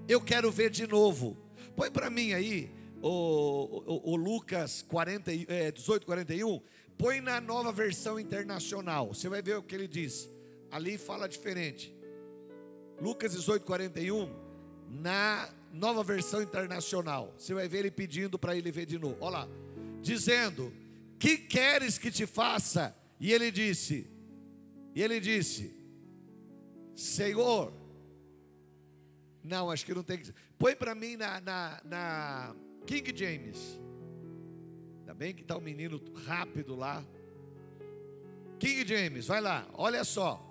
eu 0.07 0.21
quero 0.21 0.51
ver 0.51 0.69
de 0.69 0.85
novo. 0.85 1.37
Põe 1.75 1.89
para 1.89 2.09
mim 2.09 2.33
aí 2.33 2.69
o, 3.01 3.83
o, 3.85 4.11
o 4.11 4.15
Lucas 4.15 4.81
40, 4.83 5.31
é, 5.47 5.71
18, 5.71 6.05
41, 6.05 6.61
põe 6.97 7.19
na 7.19 7.41
nova 7.41 7.71
versão 7.71 8.19
internacional. 8.19 9.07
Você 9.13 9.27
vai 9.27 9.41
ver 9.41 9.57
o 9.57 9.63
que 9.63 9.75
ele 9.75 9.87
diz. 9.87 10.29
Ali 10.69 10.97
fala 10.97 11.27
diferente. 11.27 11.93
Lucas 13.01 13.31
18, 13.33 13.65
41, 13.65 14.29
na 14.87 15.49
nova 15.73 16.03
versão 16.03 16.41
internacional. 16.41 17.33
Você 17.37 17.53
vai 17.53 17.67
ver 17.67 17.79
ele 17.79 17.91
pedindo 17.91 18.37
para 18.37 18.55
ele 18.55 18.71
ver 18.71 18.85
de 18.85 18.99
novo. 18.99 19.17
Olha 19.19 19.39
lá. 19.39 19.47
Dizendo: 20.01 20.71
Que 21.17 21.37
queres 21.37 21.97
que 21.97 22.11
te 22.11 22.25
faça? 22.25 22.95
E 23.19 23.33
ele 23.33 23.51
disse: 23.51 24.07
E 24.95 25.01
ele 25.01 25.19
disse: 25.19 25.75
Senhor. 26.95 27.73
Não, 29.43 29.71
acho 29.71 29.83
que 29.85 29.93
não 29.93 30.03
tem 30.03 30.19
que. 30.19 30.31
Põe 30.59 30.75
para 30.75 30.93
mim 30.93 31.17
na, 31.17 31.41
na, 31.41 31.81
na 31.83 32.55
King 32.85 33.13
James. 33.15 33.79
Ainda 34.99 35.13
bem 35.13 35.33
que 35.33 35.41
está 35.41 35.57
um 35.57 35.61
menino 35.61 36.01
rápido 36.25 36.75
lá. 36.75 37.03
King 38.59 38.87
James, 38.87 39.27
vai 39.27 39.41
lá, 39.41 39.67
olha 39.73 40.03
só. 40.03 40.47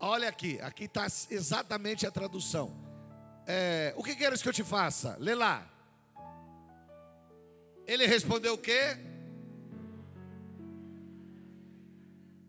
Olha 0.00 0.28
aqui, 0.28 0.60
aqui 0.60 0.84
está 0.84 1.06
exatamente 1.30 2.06
a 2.06 2.10
tradução. 2.10 2.76
É, 3.46 3.92
o 3.96 4.02
que 4.02 4.16
queres 4.16 4.42
que 4.42 4.48
eu 4.48 4.52
te 4.52 4.64
faça? 4.64 5.16
Lê 5.20 5.34
lá. 5.34 5.68
Ele 7.86 8.06
respondeu 8.06 8.54
o 8.54 8.58
quê? 8.58 8.96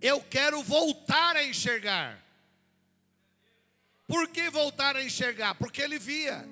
Eu 0.02 0.22
quero 0.22 0.62
voltar 0.64 1.36
a 1.36 1.44
enxergar. 1.44 2.22
Por 4.08 4.28
que 4.28 4.50
voltar 4.50 4.96
a 4.96 5.04
enxergar? 5.04 5.56
Porque 5.56 5.82
ele 5.82 5.98
via. 5.98 6.48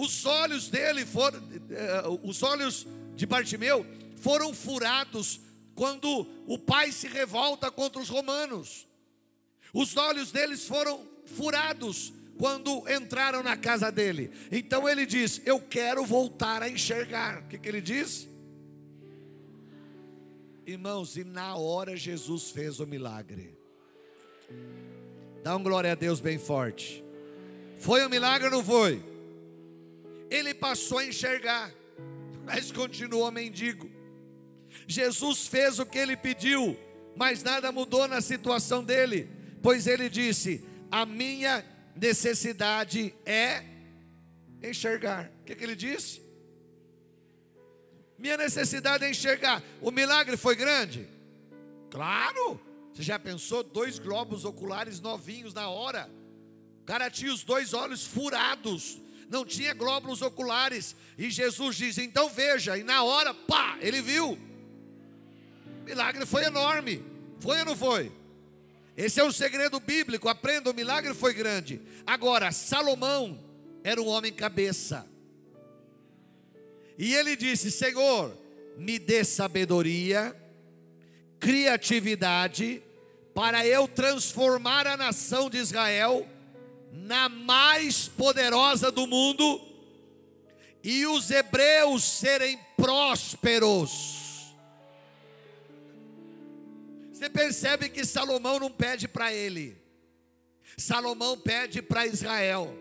Os 0.00 0.24
olhos 0.24 0.68
dele 0.68 1.04
foram, 1.04 1.38
eh, 1.68 2.02
os 2.22 2.42
olhos 2.42 2.86
de 3.14 3.26
Bartimeu 3.26 3.84
foram 4.16 4.54
furados 4.54 5.38
quando 5.74 6.26
o 6.46 6.58
pai 6.58 6.90
se 6.90 7.06
revolta 7.06 7.70
contra 7.70 8.00
os 8.00 8.08
romanos. 8.08 8.88
Os 9.74 9.98
olhos 9.98 10.32
deles 10.32 10.66
foram 10.66 11.06
furados 11.26 12.14
quando 12.38 12.88
entraram 12.90 13.42
na 13.42 13.58
casa 13.58 13.92
dele. 13.92 14.30
Então 14.50 14.88
ele 14.88 15.04
diz: 15.04 15.42
Eu 15.44 15.60
quero 15.60 16.02
voltar 16.02 16.62
a 16.62 16.70
enxergar. 16.70 17.40
O 17.40 17.48
que, 17.48 17.58
que 17.58 17.68
ele 17.68 17.82
diz? 17.82 18.26
Irmãos, 20.66 21.14
e 21.18 21.24
na 21.24 21.56
hora 21.56 21.94
Jesus 21.94 22.50
fez 22.50 22.80
o 22.80 22.86
milagre. 22.86 23.54
Dá 25.44 25.54
um 25.54 25.62
glória 25.62 25.92
a 25.92 25.94
Deus 25.94 26.20
bem 26.20 26.38
forte. 26.38 27.04
Foi 27.78 28.02
um 28.06 28.08
milagre 28.08 28.46
ou 28.46 28.50
não 28.50 28.64
foi? 28.64 29.09
Ele 30.30 30.54
passou 30.54 30.98
a 30.98 31.04
enxergar, 31.04 31.72
mas 32.44 32.70
continuou 32.70 33.30
mendigo. 33.30 33.90
Jesus 34.86 35.46
fez 35.46 35.78
o 35.78 35.84
que 35.84 35.98
ele 35.98 36.16
pediu, 36.16 36.78
mas 37.16 37.42
nada 37.42 37.72
mudou 37.72 38.06
na 38.06 38.20
situação 38.20 38.84
dele, 38.84 39.28
pois 39.62 39.86
ele 39.86 40.08
disse: 40.08 40.64
A 40.90 41.04
minha 41.04 41.64
necessidade 41.96 43.14
é 43.26 43.64
enxergar. 44.62 45.30
O 45.40 45.44
que, 45.44 45.54
que 45.54 45.64
ele 45.64 45.76
disse? 45.76 46.22
Minha 48.16 48.36
necessidade 48.36 49.04
é 49.04 49.10
enxergar. 49.10 49.62
O 49.80 49.90
milagre 49.90 50.36
foi 50.36 50.54
grande? 50.54 51.08
Claro. 51.90 52.60
Você 52.92 53.02
já 53.02 53.18
pensou? 53.18 53.62
Dois 53.62 53.98
globos 53.98 54.44
oculares 54.44 55.00
novinhos 55.00 55.54
na 55.54 55.68
hora. 55.68 56.10
O 56.82 56.84
cara 56.84 57.10
tinha 57.10 57.32
os 57.32 57.42
dois 57.42 57.72
olhos 57.72 58.06
furados. 58.06 59.00
Não 59.30 59.44
tinha 59.44 59.72
glóbulos 59.72 60.20
oculares. 60.22 60.96
E 61.16 61.30
Jesus 61.30 61.76
diz: 61.76 61.96
então 61.98 62.28
veja. 62.28 62.76
E 62.76 62.82
na 62.82 63.04
hora, 63.04 63.32
pá, 63.32 63.78
ele 63.80 64.02
viu. 64.02 64.32
O 64.32 65.84
milagre 65.84 66.26
foi 66.26 66.44
enorme. 66.44 67.02
Foi 67.38 67.60
ou 67.60 67.64
não 67.64 67.76
foi? 67.76 68.10
Esse 68.96 69.20
é 69.20 69.24
um 69.24 69.30
segredo 69.30 69.78
bíblico. 69.78 70.28
Aprenda: 70.28 70.68
o 70.68 70.74
milagre 70.74 71.14
foi 71.14 71.32
grande. 71.32 71.80
Agora, 72.04 72.50
Salomão 72.50 73.38
era 73.84 74.02
um 74.02 74.08
homem 74.08 74.32
cabeça. 74.32 75.06
E 76.98 77.14
ele 77.14 77.36
disse: 77.36 77.70
Senhor, 77.70 78.36
me 78.76 78.98
dê 78.98 79.22
sabedoria, 79.22 80.34
criatividade, 81.38 82.82
para 83.32 83.64
eu 83.64 83.86
transformar 83.86 84.88
a 84.88 84.96
nação 84.96 85.48
de 85.48 85.58
Israel 85.58 86.28
na 86.92 87.28
mais 87.28 88.08
poderosa 88.08 88.90
do 88.90 89.06
mundo 89.06 89.60
e 90.82 91.06
os 91.06 91.30
hebreus 91.30 92.02
serem 92.02 92.58
prósperos. 92.76 94.54
Você 97.12 97.28
percebe 97.28 97.88
que 97.88 98.04
Salomão 98.04 98.58
não 98.58 98.70
pede 98.70 99.06
para 99.06 99.32
ele, 99.32 99.76
Salomão 100.76 101.38
pede 101.38 101.82
para 101.82 102.06
Israel. 102.06 102.74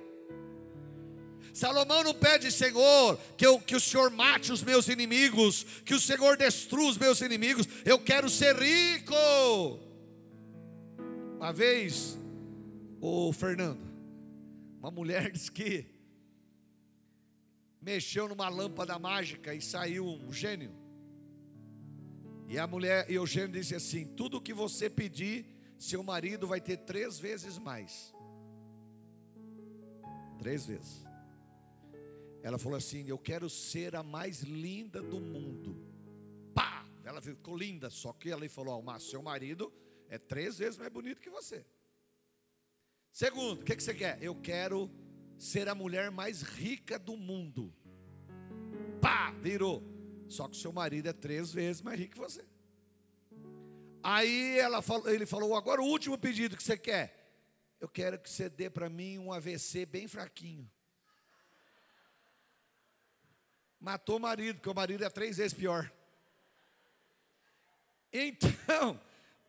Salomão 1.54 2.04
não 2.04 2.14
pede, 2.14 2.50
Senhor, 2.54 3.20
que, 3.36 3.46
eu, 3.46 3.60
que 3.60 3.76
o 3.76 3.82
Senhor 3.82 4.10
mate 4.12 4.50
os 4.50 4.64
meus 4.64 4.88
inimigos, 4.88 5.66
que 5.84 5.94
o 5.94 6.00
Senhor 6.00 6.38
destrua 6.38 6.90
os 6.90 6.98
meus 6.98 7.20
inimigos, 7.20 7.68
eu 7.84 8.00
quero 8.00 8.30
ser 8.30 8.56
rico. 8.56 9.78
Uma 11.36 11.52
vez, 11.52 12.18
o 13.02 13.34
Fernando, 13.34 13.89
uma 14.80 14.90
mulher 14.90 15.30
disse 15.32 15.52
que 15.52 15.86
mexeu 17.82 18.28
numa 18.28 18.50
lâmpada 18.50 18.98
mágica 18.98 19.54
e 19.54 19.62
saiu 19.62 20.06
um 20.06 20.32
gênio. 20.32 20.74
E 22.48 22.58
a 22.58 22.66
mulher, 22.66 23.10
e 23.10 23.20
o 23.20 23.28
gênio 23.28 23.60
disse 23.60 23.76
assim: 23.76 24.06
tudo 24.16 24.42
que 24.42 24.54
você 24.54 24.90
pedir, 24.90 25.46
seu 25.78 26.02
marido 26.02 26.48
vai 26.48 26.60
ter 26.60 26.78
três 26.78 27.20
vezes 27.20 27.58
mais. 27.58 28.14
Três 30.40 30.66
vezes. 30.66 31.06
Ela 32.42 32.58
falou 32.58 32.78
assim: 32.78 33.08
Eu 33.08 33.18
quero 33.18 33.50
ser 33.50 33.96
a 33.96 34.02
mais 34.02 34.42
linda 34.42 35.02
do 35.02 35.20
mundo. 35.20 35.76
Pá! 36.54 36.86
Ela 37.04 37.22
ficou 37.22 37.56
linda, 37.56 37.90
só 37.90 38.14
que 38.14 38.32
ela 38.32 38.48
falou: 38.50 38.82
Mas 38.82 39.04
seu 39.04 39.22
marido 39.22 39.72
é 40.08 40.18
três 40.18 40.58
vezes 40.58 40.80
mais 40.80 40.92
bonito 40.92 41.22
que 41.22 41.30
você. 41.30 41.66
Segundo, 43.12 43.62
o 43.62 43.64
que, 43.64 43.76
que 43.76 43.84
você 43.84 43.94
quer? 43.94 44.18
Eu 44.22 44.36
quero 44.36 44.90
ser 45.38 45.68
a 45.68 45.76
mulher 45.76 46.12
mais 46.12 46.42
rica 46.42 46.98
do 46.98 47.18
mundo. 47.18 47.74
Pá! 49.02 49.32
Virou. 49.42 49.84
Só 50.28 50.48
que 50.48 50.58
seu 50.58 50.72
marido 50.72 51.10
é 51.10 51.14
três 51.14 51.52
vezes 51.52 51.82
mais 51.82 52.00
rico 52.00 52.14
que 52.14 52.20
você. 52.20 52.46
Aí 54.04 54.60
ela 54.60 54.82
falou, 54.82 55.10
ele 55.10 55.26
falou: 55.26 55.56
Agora 55.56 55.82
o 55.82 55.86
último 55.86 56.18
pedido 56.18 56.56
que 56.56 56.64
você 56.64 56.78
quer. 56.78 57.18
Eu 57.80 57.88
quero 57.88 58.20
que 58.20 58.30
você 58.30 58.50
dê 58.50 58.70
para 58.70 58.90
mim 58.90 59.18
um 59.18 59.32
AVC 59.32 59.86
bem 59.86 60.08
fraquinho. 60.08 60.70
matou 63.80 64.18
o 64.18 64.20
marido, 64.20 64.58
porque 64.58 64.70
o 64.70 64.76
marido 64.76 65.04
é 65.04 65.10
três 65.10 65.38
vezes 65.38 65.54
pior. 65.54 65.90
Então, 68.12 69.00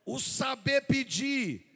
o 0.05 0.19
saber 0.19 0.81
pedir, 0.85 1.70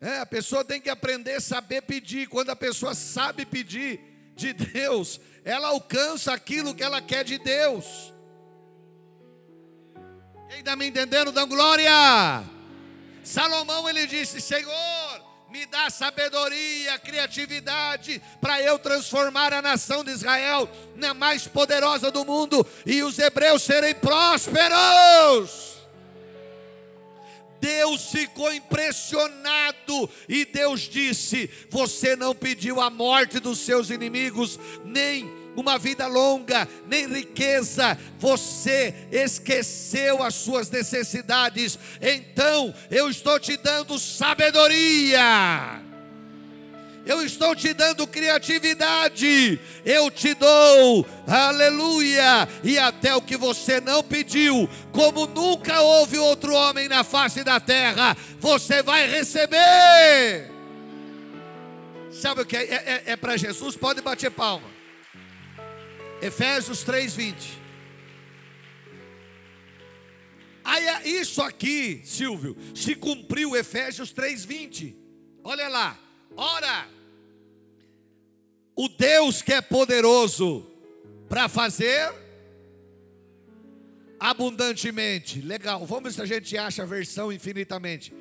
é, 0.00 0.18
a 0.18 0.26
pessoa 0.26 0.64
tem 0.64 0.80
que 0.80 0.90
aprender 0.90 1.36
a 1.36 1.40
saber 1.40 1.82
pedir. 1.82 2.28
Quando 2.28 2.50
a 2.50 2.56
pessoa 2.56 2.94
sabe 2.94 3.46
pedir 3.46 4.00
de 4.34 4.52
Deus, 4.52 5.20
ela 5.44 5.68
alcança 5.68 6.32
aquilo 6.32 6.74
que 6.74 6.82
ela 6.82 7.00
quer 7.00 7.24
de 7.24 7.38
Deus. 7.38 8.12
Quem 10.48 10.58
está 10.58 10.76
me 10.76 10.86
entendendo, 10.86 11.32
dá 11.32 11.44
glória. 11.44 12.44
Salomão 13.24 13.88
ele 13.88 14.06
disse: 14.06 14.40
Senhor, 14.40 15.26
me 15.50 15.64
dá 15.66 15.88
sabedoria, 15.88 16.98
criatividade, 16.98 18.22
para 18.40 18.60
eu 18.60 18.78
transformar 18.78 19.52
a 19.54 19.62
nação 19.62 20.04
de 20.04 20.10
Israel 20.10 20.68
na 20.94 21.14
mais 21.14 21.48
poderosa 21.48 22.10
do 22.10 22.24
mundo 22.24 22.66
e 22.84 23.02
os 23.02 23.18
hebreus 23.18 23.62
serem 23.62 23.94
prósperos. 23.94 25.75
Deus 27.66 28.12
ficou 28.12 28.52
impressionado 28.54 30.08
e 30.28 30.44
Deus 30.44 30.82
disse: 30.82 31.50
Você 31.68 32.14
não 32.14 32.32
pediu 32.32 32.80
a 32.80 32.88
morte 32.88 33.40
dos 33.40 33.58
seus 33.58 33.90
inimigos, 33.90 34.56
nem 34.84 35.28
uma 35.56 35.76
vida 35.76 36.06
longa, 36.06 36.68
nem 36.86 37.08
riqueza, 37.08 37.98
você 38.20 38.94
esqueceu 39.10 40.22
as 40.22 40.36
suas 40.36 40.70
necessidades, 40.70 41.76
então 42.00 42.72
eu 42.88 43.10
estou 43.10 43.40
te 43.40 43.56
dando 43.56 43.98
sabedoria. 43.98 45.85
Eu 47.06 47.22
estou 47.22 47.54
te 47.54 47.72
dando 47.72 48.04
criatividade, 48.04 49.60
eu 49.84 50.10
te 50.10 50.34
dou, 50.34 51.06
aleluia, 51.24 52.48
e 52.64 52.76
até 52.80 53.14
o 53.14 53.22
que 53.22 53.36
você 53.36 53.80
não 53.80 54.02
pediu, 54.02 54.68
como 54.90 55.24
nunca 55.24 55.80
houve 55.80 56.18
outro 56.18 56.52
homem 56.52 56.88
na 56.88 57.04
face 57.04 57.44
da 57.44 57.60
terra, 57.60 58.16
você 58.40 58.82
vai 58.82 59.08
receber. 59.08 60.50
Sabe 62.10 62.40
o 62.40 62.46
que 62.46 62.56
é? 62.56 62.62
É, 62.64 62.74
é, 62.74 63.02
é 63.12 63.16
para 63.16 63.36
Jesus? 63.36 63.76
Pode 63.76 64.00
bater 64.00 64.30
palma. 64.32 64.68
Efésios 66.20 66.82
3:20. 66.82 67.34
Aí 70.64 71.20
isso 71.20 71.40
aqui, 71.40 72.02
Silvio, 72.04 72.56
se 72.74 72.96
cumpriu 72.96 73.54
Efésios 73.54 74.12
3:20. 74.12 74.96
Olha 75.44 75.68
lá. 75.68 75.96
Ora, 76.36 76.95
o 78.76 78.88
Deus 78.88 79.42
que 79.42 79.52
é 79.52 79.60
poderoso 79.60 80.70
para 81.28 81.48
fazer 81.48 82.14
abundantemente. 84.20 85.40
Legal. 85.40 85.84
Vamos 85.86 86.04
ver 86.04 86.12
se 86.12 86.22
a 86.22 86.26
gente 86.26 86.56
acha 86.56 86.82
a 86.82 86.86
versão 86.86 87.32
infinitamente. 87.32 88.14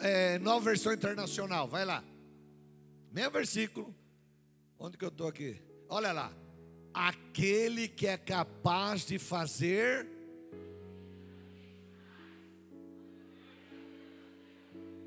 É, 0.00 0.38
nova 0.38 0.66
versão 0.66 0.92
internacional. 0.92 1.66
Vai 1.66 1.84
lá. 1.84 2.04
Mesmo 3.10 3.30
versículo. 3.32 3.94
Onde 4.78 4.96
que 4.96 5.04
eu 5.04 5.08
estou 5.08 5.26
aqui? 5.26 5.60
Olha 5.88 6.12
lá 6.12 6.32
aquele 6.92 7.88
que 7.88 8.06
é 8.06 8.16
capaz 8.16 9.06
de 9.06 9.18
fazer. 9.18 10.06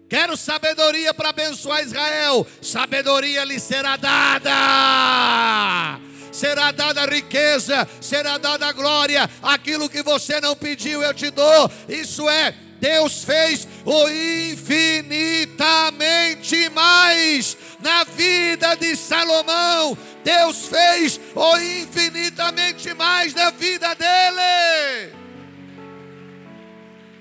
Quero 0.07 0.37
sabedoria 0.37 1.11
para 1.13 1.29
abençoar 1.29 1.83
Israel. 1.83 2.47
Sabedoria 2.61 3.43
lhe 3.43 3.59
será 3.59 3.97
dada. 3.97 5.99
Será 6.31 6.71
dada 6.71 7.05
riqueza, 7.05 7.87
será 8.01 8.37
dada 8.37 8.71
glória. 8.71 9.27
Aquilo 9.41 9.89
que 9.89 10.03
você 10.03 10.39
não 10.41 10.55
pediu, 10.55 11.01
eu 11.01 11.11
te 11.13 11.31
dou. 11.31 11.71
Isso 11.87 12.29
é 12.29 12.53
Deus 12.79 13.23
fez 13.23 13.67
o 13.83 14.07
infinitamente 14.09 16.69
mais 16.69 17.57
na 17.79 18.03
vida 18.03 18.75
de 18.75 18.95
Salomão. 18.95 19.97
Deus 20.23 20.67
fez 20.67 21.19
o 21.33 21.57
infinitamente 21.57 22.93
mais 22.93 23.33
na 23.33 23.49
vida 23.49 23.95
dele. 23.95 25.15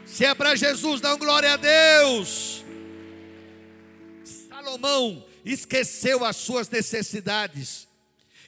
Se 0.04 0.26
é 0.26 0.34
para 0.34 0.54
Jesus, 0.54 1.00
dá 1.00 1.16
glória 1.16 1.54
a 1.54 1.56
Deus. 1.56 2.43
Salomão 4.74 5.24
esqueceu 5.44 6.24
as 6.24 6.36
suas 6.36 6.68
necessidades 6.68 7.86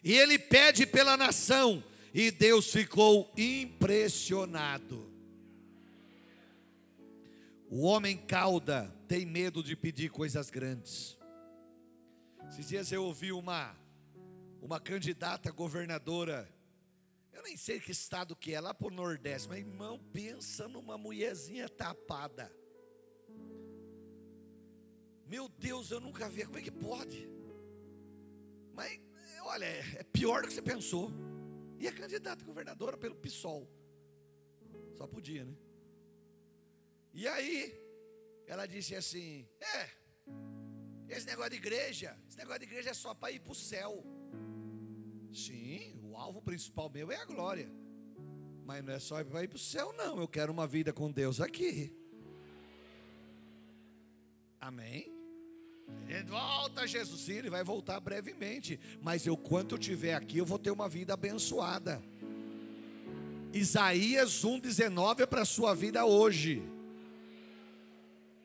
e 0.03 0.13
ele 0.13 0.39
pede 0.39 0.87
pela 0.87 1.17
nação 1.17 1.83
e 2.13 2.31
Deus 2.31 2.73
ficou 2.73 3.33
impressionado. 3.37 5.13
O 7.69 7.83
homem 7.83 8.17
cauda 8.17 8.93
tem 9.09 9.25
medo 9.25 9.63
de 9.63 9.77
pedir 9.77 10.11
coisas 10.11 10.51
grandes. 10.51 11.17
Esses 12.49 12.69
dias 12.69 12.93
eu 12.93 13.05
ouvi 13.05 13.33
uma 13.33 13.77
uma 14.61 14.81
candidata 14.81 15.53
governadora, 15.53 16.53
eu 17.33 17.41
nem 17.45 17.57
sei 17.57 17.79
que 17.79 17.93
estado 17.93 18.35
que 18.35 18.53
é, 18.53 18.61
lá 18.61 18.75
para 18.75 18.89
o 18.89 18.91
Nordeste, 18.91 19.49
mas 19.49 19.59
irmão, 19.59 20.01
pensa 20.13 20.67
numa 20.67 20.99
mulherzinha 20.99 21.69
tapada. 21.69 22.51
Meu 25.27 25.49
Deus, 25.49 25.91
eu 25.91 26.01
nunca 26.01 26.29
vi, 26.29 26.45
como 26.45 26.59
é 26.59 26.63
que 26.63 26.71
pode? 26.71 27.29
Mas, 28.73 29.01
olha, 29.43 29.65
é 29.65 30.05
pior 30.05 30.43
do 30.43 30.49
que 30.49 30.55
você 30.55 30.63
pensou. 30.63 31.11
E 31.79 31.87
é 31.87 31.93
candidata 31.93 32.45
governadora 32.45 32.97
pelo 32.97 33.17
PSOL. 33.17 33.69
Só 34.95 35.07
podia, 35.07 35.45
né? 35.45 35.55
E 37.13 37.27
aí, 37.27 37.75
ela 38.47 38.67
disse 38.67 38.95
assim: 38.95 39.49
É, 39.61 39.91
esse 41.09 41.27
negócio 41.27 41.51
de 41.51 41.57
igreja, 41.57 42.17
esse 42.29 42.39
negócio 42.39 42.61
de 42.61 42.67
igreja 42.67 42.91
é 42.91 42.95
só 42.95 43.15
para 43.15 43.33
ir 43.33 43.41
para 43.41 43.53
o 43.53 43.55
céu. 43.55 44.05
Sim, 45.33 46.01
o 46.03 46.17
alvo 46.17 46.41
principal 46.41 46.89
meu 46.89 47.11
é 47.11 47.17
a 47.17 47.25
glória. 47.25 47.71
Mas 48.65 48.85
não 48.85 48.93
é 48.93 48.99
só 48.99 49.23
para 49.25 49.45
ir 49.45 49.49
para 49.49 49.57
o 49.57 49.59
céu, 49.59 49.93
não. 49.93 50.19
Eu 50.19 50.29
quero 50.29 50.53
uma 50.53 50.67
vida 50.67 50.93
com 50.93 51.11
Deus 51.11 51.41
aqui. 51.41 51.95
Amém? 54.61 55.16
Volta 56.29 56.87
Jesus, 56.87 57.21
sim, 57.21 57.35
ele 57.35 57.51
vai 57.51 57.63
voltar 57.63 58.01
brevemente. 58.01 58.79
Mas 59.01 59.27
eu, 59.27 59.37
quanto 59.37 59.75
eu 59.75 59.79
estiver 59.79 60.15
aqui, 60.15 60.39
eu 60.39 60.47
vou 60.47 60.59
ter 60.59 60.71
uma 60.71 60.89
vida 60.89 61.15
abençoada. 61.15 62.03
Isaías 63.53 64.45
1,19 64.45 65.21
é 65.21 65.27
para 65.27 65.43
a 65.43 65.47
sua 65.47 65.75
vida 65.75 66.05
hoje. 66.05 66.63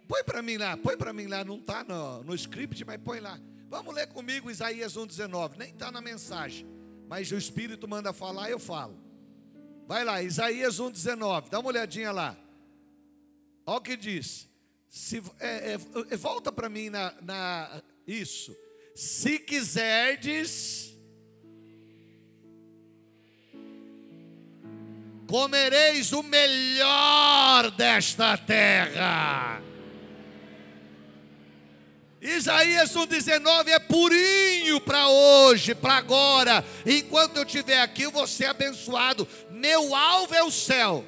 Põe 0.08 0.24
para 0.24 0.42
mim 0.42 0.58
lá, 0.58 0.76
põe 0.78 0.98
para 0.98 1.14
mim 1.14 1.28
lá, 1.28 1.44
não 1.44 1.58
está 1.58 1.84
no, 1.84 2.24
no 2.24 2.36
script, 2.36 2.84
mas 2.86 2.98
põe 3.02 3.20
lá. 3.20 3.40
Vamos 3.70 3.96
ler 3.96 4.08
comigo 4.08 4.52
Isaías 4.52 4.96
1,19. 4.96 5.58
Nem 5.58 5.70
está 5.70 5.92
na 5.92 6.02
mensagem, 6.02 6.68
mas 7.08 7.32
o 7.32 7.38
Espírito 7.38 7.88
manda 7.88 8.12
falar, 8.12 8.50
eu 8.50 8.60
falo. 8.60 8.98
Vai 9.88 10.04
lá, 10.04 10.22
Isaías 10.22 10.80
1,19, 10.80 11.50
dá 11.50 11.60
uma 11.60 11.70
olhadinha 11.70 12.12
lá. 12.12 12.38
Olha 13.66 13.78
o 13.78 13.82
que 13.82 13.96
diz. 13.96 14.51
Se, 14.94 15.24
é, 15.40 15.72
é, 15.72 15.80
é 16.10 16.18
volta 16.18 16.52
para 16.52 16.68
mim 16.68 16.90
na, 16.90 17.14
na, 17.22 17.82
isso. 18.06 18.54
Se 18.94 19.40
quiserdes, 19.40 20.94
comereis 25.30 26.12
o 26.12 26.22
melhor 26.22 27.72
desta 27.72 28.38
terra. 28.38 29.62
Isaías 32.22 32.94
1,19 32.94 33.70
é 33.70 33.80
purinho 33.80 34.82
para 34.82 35.08
hoje, 35.08 35.74
para 35.74 35.94
agora. 35.94 36.66
Enquanto 36.86 37.38
eu 37.38 37.44
estiver 37.44 37.80
aqui, 37.80 38.02
eu 38.02 38.12
vou 38.12 38.28
ser 38.28 38.48
abençoado. 38.48 39.26
Meu 39.52 39.96
alvo 39.96 40.36
é 40.36 40.44
o 40.44 40.52
céu, 40.52 41.06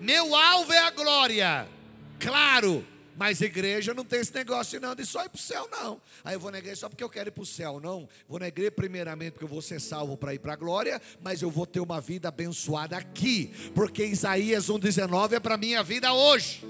meu 0.00 0.34
alvo 0.34 0.72
é 0.72 0.78
a 0.78 0.90
glória. 0.90 1.77
Claro, 2.18 2.84
mas 3.18 3.40
igreja 3.40 3.92
não 3.92 4.04
tem 4.04 4.20
esse 4.20 4.32
negócio 4.32 4.80
não 4.80 4.94
de 4.94 5.04
só 5.04 5.24
ir 5.24 5.28
para 5.28 5.38
o 5.38 5.42
céu, 5.42 5.68
não. 5.72 6.00
Aí 6.24 6.34
eu 6.34 6.40
vou 6.40 6.54
igreja 6.54 6.76
só 6.76 6.88
porque 6.88 7.02
eu 7.02 7.10
quero 7.10 7.28
ir 7.28 7.32
para 7.32 7.42
o 7.42 7.46
céu, 7.46 7.80
não. 7.80 8.08
Vou 8.28 8.40
igreja 8.40 8.70
primeiramente 8.70 9.32
porque 9.32 9.44
eu 9.44 9.48
vou 9.48 9.60
ser 9.60 9.80
salvo 9.80 10.16
para 10.16 10.34
ir 10.34 10.38
para 10.38 10.52
a 10.52 10.56
glória, 10.56 11.02
mas 11.20 11.42
eu 11.42 11.50
vou 11.50 11.66
ter 11.66 11.80
uma 11.80 12.00
vida 12.00 12.28
abençoada 12.28 12.96
aqui, 12.96 13.52
porque 13.74 14.04
Isaías 14.04 14.68
1,19 14.68 15.32
é 15.32 15.40
para 15.40 15.56
minha 15.56 15.82
vida 15.82 16.12
hoje. 16.12 16.64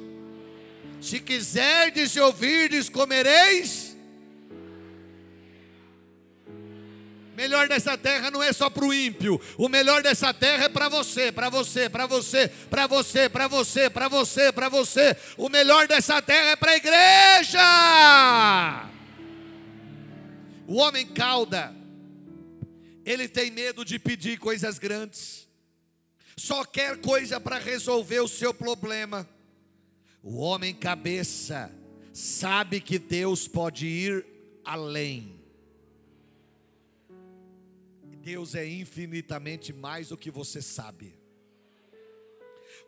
Se 1.01 1.21
quiserdes 1.21 2.17
e 2.17 2.21
ouvirdes, 2.21 2.89
comereis. 2.89 3.88
Melhor 7.39 7.69
dessa 7.69 7.97
terra 7.97 8.33
não 8.33 8.43
é 8.43 8.53
só 8.53 8.69
para 8.69 8.85
o 8.85 8.93
ímpio. 8.93 9.41
O 9.57 9.69
melhor 9.69 10.03
dessa 10.03 10.35
terra 10.35 10.65
é 10.65 10.69
para 10.69 10.89
você, 10.89 11.31
para 11.31 11.49
você, 11.49 11.89
para 11.89 12.05
você, 12.05 12.49
para 12.69 12.89
você, 12.89 13.29
para 13.29 13.47
você, 13.47 13.89
para 13.89 14.09
você, 14.09 14.53
para 14.53 14.69
você. 14.69 15.17
O 15.37 15.49
melhor 15.49 15.87
dessa 15.87 16.21
terra 16.21 16.49
é 16.49 16.57
para 16.57 16.73
a 16.73 16.77
igreja. 16.77 17.61
O 20.67 20.79
homem 20.79 21.07
cauda, 21.07 21.73
ele 23.05 23.29
tem 23.29 23.53
medo 23.53 23.85
de 23.85 24.01
pedir 24.01 24.37
coisas 24.41 24.77
grandes. 24.77 25.47
Só 26.37 26.65
quer 26.65 26.97
coisa 26.97 27.41
para 27.41 27.57
resolver 27.57 28.19
o 28.19 28.27
seu 28.27 28.53
problema. 28.53 29.29
O 30.25 30.39
homem 30.39 30.75
cabeça 30.75 31.71
sabe 32.13 32.81
que 32.81 32.99
Deus 32.99 33.47
pode 33.47 33.87
ir 33.87 34.27
além. 34.65 35.38
Deus 38.29 38.55
é 38.55 38.69
infinitamente 38.69 39.73
mais 39.73 40.11
do 40.11 40.17
que 40.19 40.31
você 40.31 40.61
sabe. 40.61 41.19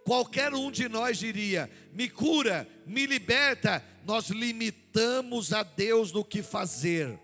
Qualquer 0.05 0.53
um 0.53 0.71
de 0.71 0.87
nós 0.87 1.17
diria: 1.17 1.71
me 1.95 2.11
cura, 2.11 2.69
me 2.87 3.07
liberta. 3.07 3.83
Nós 4.05 4.29
limitamos 4.29 5.55
a 5.55 5.63
Deus 5.63 6.13
no 6.13 6.23
que 6.23 6.43
fazer. 6.43 7.19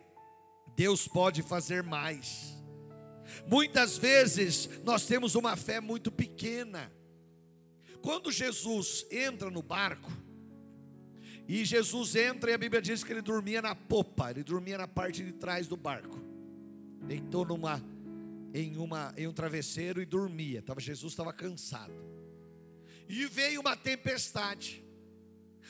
Deus 0.75 1.07
pode 1.07 1.43
fazer 1.43 1.83
mais. 1.83 2.57
Muitas 3.47 3.99
vezes 3.99 4.67
nós 4.83 5.05
temos 5.05 5.35
uma 5.35 5.55
fé 5.55 5.79
muito 5.79 6.11
pequena. 6.11 6.91
Quando 8.01 8.33
Jesus 8.33 9.05
entra 9.11 9.51
no 9.51 9.63
barco, 9.63 10.11
e 11.47 11.67
Jesus 11.67 12.17
entra 12.17 12.51
e 12.51 12.55
a 12.55 12.59
Bíblia 12.59 12.81
diz 12.81 13.05
que 13.05 13.13
ele 13.13 13.21
dormia 13.21 13.61
na 13.61 13.75
popa, 13.75 14.31
ele 14.31 14.43
dormia 14.43 14.79
na 14.79 14.89
parte 14.89 15.23
de 15.23 15.33
trás 15.33 15.67
do 15.67 15.77
barco. 15.77 16.19
Deitou 17.03 17.45
numa 17.45 17.96
em 18.55 18.77
uma 18.77 19.13
em 19.17 19.27
um 19.27 19.33
travesseiro 19.33 20.01
e 20.01 20.07
dormia. 20.07 20.63
Tava 20.63 20.81
Jesus 20.81 21.13
estava 21.13 21.33
cansado. 21.33 21.95
E 23.09 23.27
veio 23.27 23.61
uma 23.61 23.77
tempestade. 23.77 24.85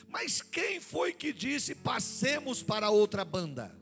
Mas 0.09 0.43
quem 0.43 0.81
foi 0.81 1.13
que 1.13 1.33
disse 1.33 1.75
passemos 1.75 2.63
para 2.63 2.91
outra 2.91 3.25
banda? 3.25 3.75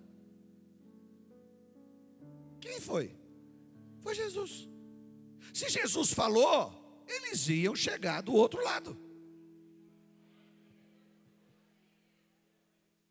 Quem 2.60 2.80
foi? 2.80 3.14
Foi 4.00 4.14
Jesus. 4.14 4.68
Se 5.52 5.68
Jesus 5.68 6.12
falou, 6.12 7.04
eles 7.06 7.48
iam 7.48 7.76
chegar 7.76 8.22
do 8.22 8.32
outro 8.32 8.62
lado. 8.62 8.98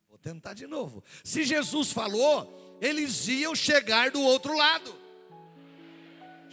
Vou 0.10 0.18
tentar 0.18 0.54
de 0.54 0.66
novo. 0.66 1.04
Se 1.24 1.44
Jesus 1.44 1.92
falou, 1.92 2.78
eles 2.82 3.28
iam 3.28 3.56
chegar 3.56 4.12
do 4.12 4.22
outro 4.22 4.56
lado. 4.58 5.03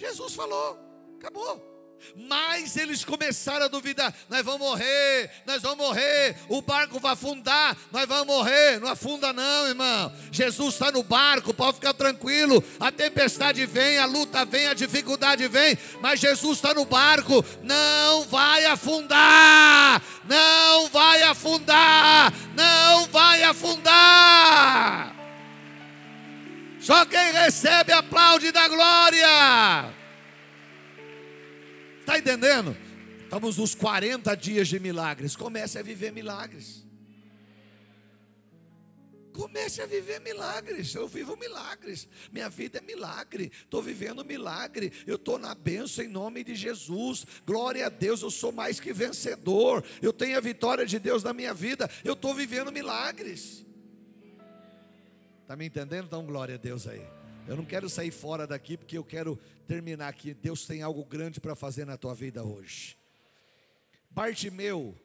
Jesus 0.01 0.35
falou, 0.35 0.79
acabou. 1.19 1.69
Mas 2.17 2.75
eles 2.79 3.05
começaram 3.05 3.67
a 3.67 3.69
duvidar: 3.69 4.15
nós 4.31 4.43
vamos 4.43 4.61
morrer, 4.61 5.31
nós 5.45 5.61
vamos 5.61 5.77
morrer, 5.77 6.35
o 6.49 6.63
barco 6.63 6.99
vai 6.99 7.13
afundar, 7.13 7.77
nós 7.93 8.07
vamos 8.09 8.27
morrer. 8.27 8.81
Não 8.81 8.89
afunda, 8.89 9.31
não, 9.31 9.69
irmão. 9.69 10.11
Jesus 10.33 10.73
está 10.73 10.91
no 10.91 11.03
barco, 11.03 11.53
pode 11.53 11.75
ficar 11.75 11.93
tranquilo. 11.93 12.65
A 12.81 12.91
tempestade 12.91 13.67
vem, 13.67 13.99
a 13.99 14.07
luta 14.07 14.47
vem, 14.47 14.69
a 14.69 14.75
dificuldade 14.75 15.47
vem, 15.49 15.77
mas 16.01 16.19
Jesus 16.19 16.57
está 16.57 16.73
no 16.73 16.87
barco, 16.87 17.45
não 17.63 18.25
vai 18.25 18.65
afundar, 18.65 20.03
não 20.25 20.89
vai 20.89 21.23
afundar, 21.25 22.33
não 22.57 23.07
vai 23.09 23.43
afundar. 23.43 25.20
Só 26.91 27.07
quem 27.07 27.31
recebe 27.31 27.93
aplaude 27.93 28.51
da 28.51 28.67
glória. 28.67 29.95
Está 32.01 32.19
entendendo? 32.19 32.77
Estamos 33.23 33.59
nos 33.59 33.77
40 33.77 34.37
dias 34.37 34.67
de 34.67 34.81
milagres. 34.81 35.37
Comece 35.37 35.79
a 35.79 35.83
viver 35.83 36.11
milagres. 36.11 36.85
Comece 39.33 39.81
a 39.81 39.87
viver 39.87 40.21
milagres. 40.21 40.93
Eu 40.93 41.07
vivo 41.07 41.37
milagres. 41.37 42.09
Minha 42.33 42.49
vida 42.49 42.79
é 42.79 42.81
milagre. 42.81 43.53
Estou 43.55 43.81
vivendo 43.81 44.25
milagre. 44.25 44.93
Eu 45.07 45.15
estou 45.15 45.39
na 45.39 45.55
bênção 45.55 46.05
em 46.05 46.09
nome 46.09 46.43
de 46.43 46.57
Jesus. 46.57 47.25
Glória 47.47 47.87
a 47.87 47.89
Deus. 47.89 48.21
Eu 48.21 48.33
sou 48.33 48.51
mais 48.51 48.81
que 48.81 48.93
vencedor. 48.93 49.85
Eu 50.03 50.13
tenho 50.13 50.37
a 50.37 50.41
vitória 50.41 50.85
de 50.85 50.99
Deus 50.99 51.23
na 51.23 51.33
minha 51.33 51.55
vida. 51.55 51.89
Eu 52.03 52.15
estou 52.15 52.35
vivendo 52.35 52.73
milagres. 52.73 53.65
Está 55.51 55.57
me 55.57 55.67
entendendo? 55.67 56.07
Então, 56.07 56.25
glória 56.25 56.55
a 56.55 56.59
Deus 56.59 56.87
aí. 56.87 57.05
Eu 57.49 57.57
não 57.57 57.65
quero 57.65 57.91
sair 57.91 58.13
fora 58.13 58.47
daqui 58.47 58.77
porque 58.77 58.97
eu 58.97 59.03
quero 59.03 59.37
terminar 59.67 60.07
aqui. 60.07 60.33
Deus 60.33 60.65
tem 60.65 60.81
algo 60.81 61.05
grande 61.05 61.41
para 61.41 61.57
fazer 61.57 61.85
na 61.85 61.97
tua 61.97 62.15
vida 62.15 62.45
hoje. 62.45 62.97
Bartimeu, 64.09 64.97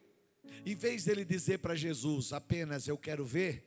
em 0.64 0.76
vez 0.76 1.04
dele 1.04 1.24
dizer 1.24 1.58
para 1.58 1.74
Jesus 1.74 2.32
apenas 2.32 2.86
eu 2.86 2.96
quero 2.96 3.24
ver, 3.24 3.66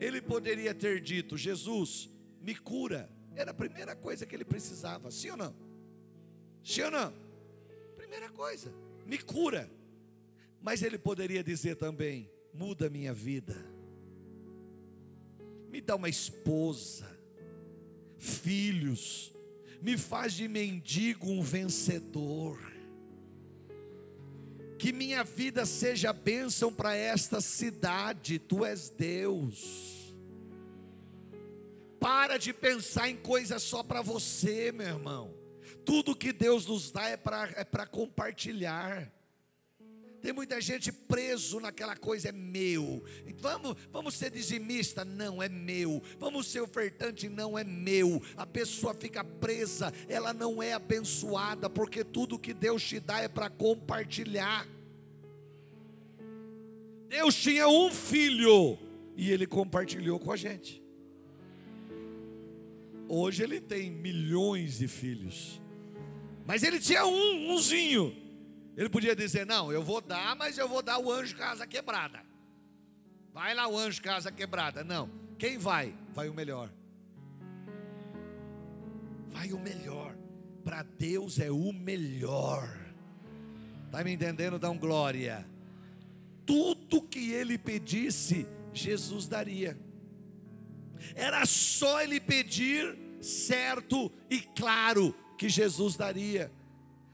ele 0.00 0.22
poderia 0.22 0.74
ter 0.74 1.02
dito: 1.02 1.36
Jesus, 1.36 2.08
me 2.40 2.54
cura. 2.54 3.10
Era 3.36 3.50
a 3.50 3.54
primeira 3.54 3.94
coisa 3.94 4.24
que 4.24 4.34
ele 4.34 4.46
precisava, 4.46 5.10
sim 5.10 5.28
ou 5.28 5.36
não? 5.36 5.54
Sim 6.64 6.84
ou 6.84 6.90
não? 6.90 7.12
Primeira 7.98 8.30
coisa, 8.30 8.72
me 9.04 9.18
cura. 9.18 9.70
Mas 10.62 10.80
ele 10.80 10.96
poderia 10.96 11.44
dizer 11.44 11.76
também: 11.76 12.30
muda 12.54 12.88
minha 12.88 13.12
vida, 13.12 13.54
me 15.78 15.82
dá 15.82 15.94
uma 15.94 16.08
esposa, 16.08 17.06
filhos, 18.16 19.32
me 19.80 19.96
faz 19.96 20.32
de 20.32 20.48
mendigo 20.48 21.30
um 21.30 21.40
vencedor. 21.40 22.58
Que 24.76 24.92
minha 24.92 25.22
vida 25.22 25.64
seja 25.64 26.12
bênção 26.12 26.74
para 26.74 26.96
esta 26.96 27.40
cidade, 27.40 28.40
tu 28.40 28.64
és 28.64 28.90
Deus. 28.90 30.16
Para 32.00 32.38
de 32.38 32.52
pensar 32.52 33.08
em 33.08 33.16
coisas 33.16 33.62
só 33.62 33.84
para 33.84 34.02
você, 34.02 34.72
meu 34.72 34.86
irmão. 34.86 35.32
Tudo 35.84 36.16
que 36.16 36.32
Deus 36.32 36.66
nos 36.66 36.90
dá 36.90 37.08
é 37.08 37.16
para 37.16 37.50
é 37.54 37.86
compartilhar. 37.86 39.12
Tem 40.20 40.32
muita 40.32 40.60
gente 40.60 40.90
preso 40.90 41.60
naquela 41.60 41.96
coisa, 41.96 42.30
é 42.30 42.32
meu. 42.32 43.02
Vamos, 43.40 43.76
vamos 43.92 44.14
ser 44.14 44.30
dizimista? 44.30 45.04
Não, 45.04 45.42
é 45.42 45.48
meu. 45.48 46.02
Vamos 46.18 46.48
ser 46.48 46.60
ofertante? 46.60 47.28
Não, 47.28 47.56
é 47.56 47.62
meu. 47.62 48.20
A 48.36 48.44
pessoa 48.44 48.94
fica 48.94 49.22
presa, 49.22 49.92
ela 50.08 50.32
não 50.32 50.62
é 50.62 50.72
abençoada, 50.72 51.70
porque 51.70 52.02
tudo 52.02 52.38
que 52.38 52.52
Deus 52.52 52.82
te 52.82 52.98
dá 52.98 53.20
é 53.20 53.28
para 53.28 53.48
compartilhar. 53.48 54.66
Deus 57.08 57.34
tinha 57.36 57.68
um 57.68 57.90
filho 57.90 58.76
e 59.16 59.30
ele 59.30 59.46
compartilhou 59.46 60.18
com 60.18 60.32
a 60.32 60.36
gente. 60.36 60.82
Hoje 63.08 63.42
ele 63.42 63.60
tem 63.60 63.90
milhões 63.90 64.78
de 64.78 64.88
filhos, 64.88 65.62
mas 66.44 66.62
ele 66.62 66.78
tinha 66.78 67.06
um, 67.06 67.54
umzinho. 67.54 68.27
Ele 68.78 68.88
podia 68.88 69.16
dizer: 69.16 69.44
Não, 69.44 69.72
eu 69.72 69.82
vou 69.82 70.00
dar, 70.00 70.36
mas 70.36 70.56
eu 70.56 70.68
vou 70.68 70.80
dar 70.80 71.00
o 71.00 71.10
anjo 71.10 71.36
casa 71.36 71.66
quebrada. 71.66 72.22
Vai 73.34 73.52
lá 73.52 73.66
o 73.66 73.76
anjo 73.76 74.00
casa 74.00 74.30
quebrada. 74.30 74.84
Não. 74.84 75.10
Quem 75.36 75.58
vai? 75.58 75.92
Vai 76.14 76.28
o 76.28 76.34
melhor. 76.34 76.70
Vai 79.26 79.52
o 79.52 79.58
melhor. 79.58 80.16
Para 80.62 80.84
Deus 80.84 81.40
é 81.40 81.50
o 81.50 81.72
melhor. 81.72 82.68
Está 83.86 84.04
me 84.04 84.12
entendendo? 84.12 84.60
Dá 84.60 84.70
um 84.70 84.78
glória. 84.78 85.44
Tudo 86.46 87.02
que 87.02 87.32
ele 87.32 87.58
pedisse, 87.58 88.46
Jesus 88.72 89.26
daria. 89.26 89.76
Era 91.16 91.44
só 91.46 92.00
ele 92.00 92.20
pedir 92.20 92.96
certo 93.20 94.12
e 94.30 94.40
claro 94.40 95.12
que 95.36 95.48
Jesus 95.48 95.96
daria. 95.96 96.52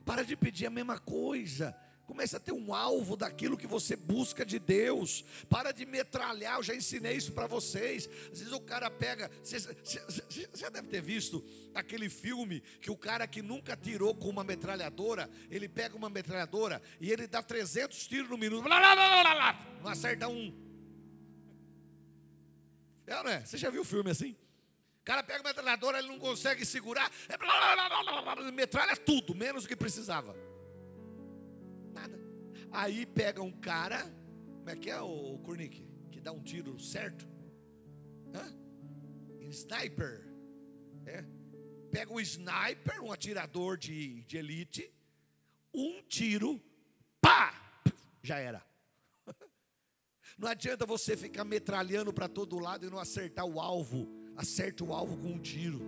Para 0.05 0.25
de 0.25 0.37
pedir 0.37 0.67
a 0.67 0.71
mesma 0.71 0.99
coisa. 0.99 1.77
Comece 2.07 2.37
a 2.37 2.41
ter 2.41 2.53
um 2.53 2.75
alvo 2.75 3.17
daquilo 3.17 3.57
que 3.57 3.67
você 3.67 3.97
busca 3.97 4.45
de 4.45 4.59
Deus. 4.59 5.25
Para 5.49 5.73
de 5.73 5.87
metralhar. 5.87 6.59
Eu 6.59 6.63
já 6.63 6.75
ensinei 6.75 7.17
isso 7.17 7.33
para 7.33 7.47
vocês. 7.47 8.09
Às 8.31 8.41
vezes 8.41 8.53
o 8.53 8.61
cara 8.61 8.91
pega. 8.91 9.31
Você, 9.43 9.59
você, 9.59 10.49
já 10.55 10.69
deve 10.69 10.89
ter 10.89 11.01
visto 11.01 11.43
aquele 11.75 12.11
filme 12.11 12.61
que 12.81 12.91
o 12.91 12.97
cara 12.97 13.27
que 13.27 13.41
nunca 13.41 13.75
tirou 13.75 14.15
com 14.15 14.29
uma 14.29 14.45
metralhadora, 14.45 15.31
ele 15.51 15.69
pega 15.69 15.97
uma 15.97 16.11
metralhadora 16.11 16.83
e 17.01 17.11
ele 17.11 17.27
dá 17.27 17.43
300 17.43 18.07
tiros 18.07 18.29
no 18.29 18.37
minuto. 18.37 18.69
Não 19.83 19.91
acerta 19.91 20.29
um. 20.29 20.53
É, 23.07 23.23
não 23.23 23.31
é? 23.31 23.41
Você 23.45 23.57
já 23.57 23.71
viu 23.71 23.85
filme 23.85 24.11
assim? 24.11 24.37
O 25.05 25.13
cara 25.13 25.23
pega 25.23 25.41
a 25.41 25.43
metralhadora, 25.43 25.99
ele 25.99 26.09
não 26.09 26.19
consegue 26.19 26.65
segurar, 26.65 27.13
é 27.29 28.51
metralha 28.51 28.97
tudo, 28.97 29.35
menos 29.35 29.65
do 29.65 29.69
que 29.69 29.77
precisava. 29.77 30.35
Nada. 31.93 32.19
Aí 32.73 33.05
pega 33.05 33.43
um 33.43 33.53
cara, 33.53 34.01
como 34.57 34.71
é 34.71 34.75
que 34.75 34.89
é 34.89 34.99
o 34.99 35.39
Kurnik? 35.41 35.87
Que 36.11 36.23
dá 36.23 36.33
um 36.33 36.43
tiro 36.43 36.81
certo? 36.81 37.29
Hã? 38.35 38.51
Sniper. 39.51 40.27
É. 41.05 41.23
Pega 41.93 42.11
um 42.11 42.19
sniper, 42.21 43.05
um 43.05 43.13
atirador 43.13 43.77
de, 43.77 44.23
de 44.23 44.39
elite, 44.39 44.91
um 45.75 46.01
tiro, 46.05 46.59
pá! 47.21 47.53
Já 48.23 48.39
era. 48.39 48.67
Não 50.39 50.49
adianta 50.49 50.87
você 50.87 51.15
ficar 51.15 51.45
metralhando 51.45 52.11
para 52.11 52.27
todo 52.27 52.59
lado 52.59 52.87
e 52.87 52.91
não 52.91 52.99
acertar 52.99 53.45
o 53.45 53.61
alvo 53.61 54.24
acerte 54.37 54.83
o 54.83 54.93
alvo 54.93 55.17
com 55.17 55.29
um 55.29 55.39
tiro. 55.39 55.81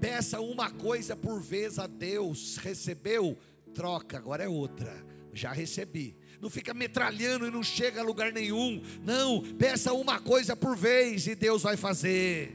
Peça 0.00 0.40
uma 0.40 0.70
coisa 0.70 1.16
por 1.16 1.40
vez 1.40 1.78
a 1.78 1.86
Deus, 1.86 2.56
recebeu, 2.58 3.38
troca, 3.72 4.18
agora 4.18 4.44
é 4.44 4.48
outra. 4.48 5.04
Já 5.32 5.52
recebi. 5.52 6.16
Não 6.40 6.50
fica 6.50 6.74
metralhando 6.74 7.46
e 7.46 7.50
não 7.50 7.62
chega 7.62 8.00
a 8.00 8.04
lugar 8.04 8.32
nenhum. 8.32 8.82
Não, 9.02 9.42
peça 9.54 9.92
uma 9.92 10.20
coisa 10.20 10.54
por 10.54 10.76
vez 10.76 11.26
e 11.26 11.34
Deus 11.34 11.62
vai 11.62 11.76
fazer. 11.76 12.54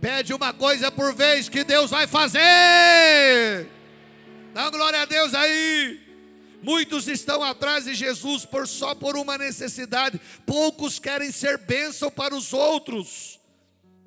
Pede 0.00 0.32
uma 0.32 0.52
coisa 0.52 0.90
por 0.90 1.14
vez 1.14 1.48
que 1.48 1.62
Deus 1.62 1.90
vai 1.90 2.06
fazer. 2.06 3.68
Dá 4.54 4.70
glória 4.70 5.02
a 5.02 5.04
Deus 5.04 5.34
aí. 5.34 6.09
Muitos 6.62 7.08
estão 7.08 7.42
atrás 7.42 7.84
de 7.84 7.94
Jesus 7.94 8.44
por 8.44 8.68
só 8.68 8.94
por 8.94 9.16
uma 9.16 9.38
necessidade. 9.38 10.20
Poucos 10.44 10.98
querem 10.98 11.32
ser 11.32 11.58
bênção 11.58 12.10
para 12.10 12.34
os 12.34 12.52
outros. 12.52 13.40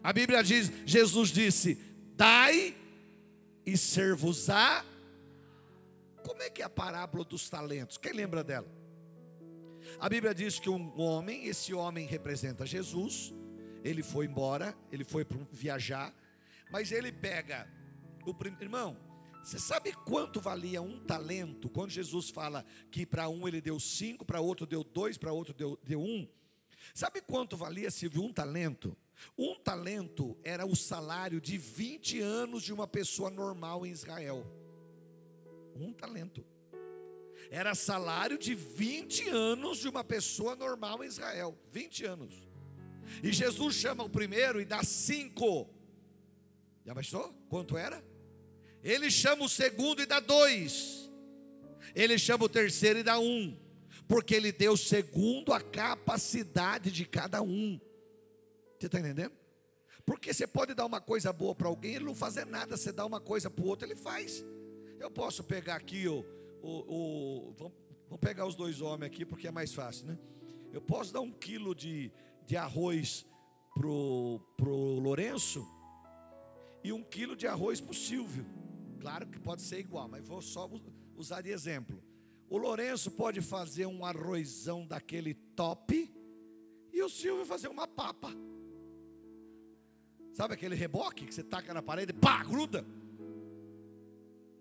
A 0.04 0.13
Bíblia 0.13 0.44
diz, 0.44 0.72
Jesus 0.86 1.30
disse: 1.30 1.78
"Dai 2.16 2.76
e 3.66 3.78
ser-vos-á". 3.78 4.86
Como 6.24 6.42
é 6.42 6.50
que 6.50 6.62
é 6.62 6.66
a 6.66 6.70
parábola 6.70 7.24
dos 7.24 7.50
talentos? 7.50 7.98
Quem 7.98 8.13
lembra 8.13 8.44
dela? 8.44 8.68
A 10.00 10.08
Bíblia 10.08 10.34
diz 10.34 10.60
que 10.60 10.70
um 10.70 11.00
homem, 11.00 11.46
esse 11.46 11.74
homem 11.74 12.06
representa 12.06 12.66
Jesus, 12.66 13.34
ele 13.84 14.02
foi 14.02 14.26
embora, 14.26 14.76
ele 14.92 15.04
foi 15.04 15.26
para 15.26 15.38
viajar, 15.52 16.13
mas 16.72 16.92
ele 16.92 17.12
pega 17.12 17.68
o 18.26 18.34
primeiro 18.34 18.66
irmão, 18.66 18.98
você 19.44 19.60
sabe 19.60 19.92
quanto 19.92 20.40
valia 20.40 20.82
um 20.82 20.98
talento? 21.00 21.70
Quando 21.70 21.92
Jesus 21.92 22.30
fala 22.30 22.66
que 22.90 23.06
para 23.06 23.28
um 23.28 23.46
ele 23.46 23.60
deu 23.60 23.78
cinco, 23.78 24.24
para 24.24 24.40
outro 24.40 24.66
deu 24.66 24.86
dois, 24.86 25.18
para 25.18 25.34
outro 25.34 25.54
deu, 25.54 25.78
deu 25.84 26.02
um. 26.02 26.26
Sabe 26.94 27.20
quanto 27.22 27.58
valia 27.58 27.92
se 27.92 28.08
um 28.18 28.32
talento? 28.32 28.96
Um 29.38 29.56
talento 29.60 30.38
era 30.44 30.66
o 30.66 30.76
salário 30.76 31.42
de 31.42 31.58
20 31.58 32.22
anos 32.22 32.64
de 32.64 32.72
uma 32.72 32.88
pessoa 32.88 33.30
normal 33.30 33.86
em 33.86 33.92
Israel. 33.92 34.46
Um 35.76 35.92
talento. 35.92 36.46
Era 37.52 37.76
salário 37.76 38.38
de 38.38 38.56
20 38.56 39.28
anos 39.30 39.80
de 39.80 39.90
uma 39.90 40.06
pessoa 40.06 40.56
normal 40.56 41.04
em 41.04 41.08
Israel. 41.08 41.58
20 41.70 42.06
anos. 42.06 42.34
E 43.22 43.34
Jesus 43.34 43.76
chama 43.76 44.06
o 44.06 44.10
primeiro 44.10 44.62
e 44.62 44.66
dá 44.66 44.84
cinco. 44.84 45.70
Já 46.86 46.94
bastou? 46.94 47.34
Quanto 47.50 47.78
era? 47.78 48.12
Ele 48.84 49.10
chama 49.10 49.46
o 49.46 49.50
segundo 49.50 50.02
e 50.02 50.06
dá 50.06 50.19
dois. 50.19 51.10
Ele 51.96 52.17
chama 52.17 52.46
o 52.46 52.50
terceiro 52.50 53.00
e 53.00 53.04
dá 53.04 53.17
um. 53.17 53.58
Porque 54.08 54.36
ele 54.36 54.52
deu 54.52 54.76
segundo 54.76 55.54
a 55.54 55.62
capacidade 55.62 56.91
de 56.91 57.06
cada 57.06 57.41
um. 57.41 57.80
Você 58.78 58.88
está 58.88 59.00
entendendo? 59.00 59.32
Porque 60.06 60.34
você 60.34 60.46
pode 60.46 60.74
dar 60.74 60.86
uma 60.86 61.00
coisa 61.00 61.32
boa 61.32 61.56
para 61.56 61.67
alguém, 61.67 61.96
ele 61.96 62.06
não 62.06 62.15
fazer 62.15 62.46
nada. 62.46 62.76
Você 62.76 62.91
dá 62.91 63.06
uma 63.06 63.22
coisa 63.22 63.50
para 63.50 63.63
o 63.63 63.67
outro, 63.67 63.88
ele 63.88 63.96
faz. 63.96 64.43
Eu 65.00 65.10
posso 65.10 65.43
pegar 65.43 65.76
aqui 65.76 66.08
o. 66.08 66.26
o, 66.62 67.50
o 67.50 67.54
vamos, 67.54 67.74
vamos, 68.10 68.19
pegar 68.19 68.46
os 68.46 68.56
dois 68.56 68.82
homens 68.82 69.08
aqui, 69.08 69.26
porque 69.26 69.48
é 69.48 69.52
mais 69.52 69.74
fácil, 69.74 70.08
né? 70.08 70.17
Eu 70.74 70.82
posso 70.82 71.13
dar 71.13 71.22
um 71.22 71.32
quilo 71.32 71.74
de, 71.74 72.12
de 72.46 72.58
arroz 72.58 73.26
pro, 73.74 74.41
pro 74.58 75.00
Lourenço 75.00 75.65
e 76.84 76.91
um 76.91 77.02
quilo 77.02 77.36
de 77.36 77.48
arroz 77.48 77.80
para 77.80 77.91
o 77.91 77.96
Silvio. 77.96 78.46
Claro 79.04 79.28
que 79.28 79.38
pode 79.38 79.62
ser 79.62 79.80
igual, 79.80 80.08
mas 80.08 80.26
vou 80.26 80.42
só 80.42 80.70
usar 81.18 81.42
de 81.42 81.50
exemplo. 81.50 82.02
O 82.50 82.58
Lourenço 82.58 83.12
pode 83.12 83.42
fazer 83.42 83.86
um 83.86 84.06
arrozão 84.06 84.88
daquele 84.88 85.34
top 85.34 86.10
e 86.89 87.04
o 87.04 87.10
Silvio 87.10 87.46
fazer 87.46 87.68
uma 87.68 87.86
papa. 87.86 88.30
Sabe 90.32 90.54
aquele 90.54 90.74
reboque 90.74 91.26
que 91.26 91.36
você 91.36 91.44
taca 91.44 91.74
na 91.74 91.82
parede, 91.82 92.13
pá, 92.13 92.46
gruda? 92.46 92.86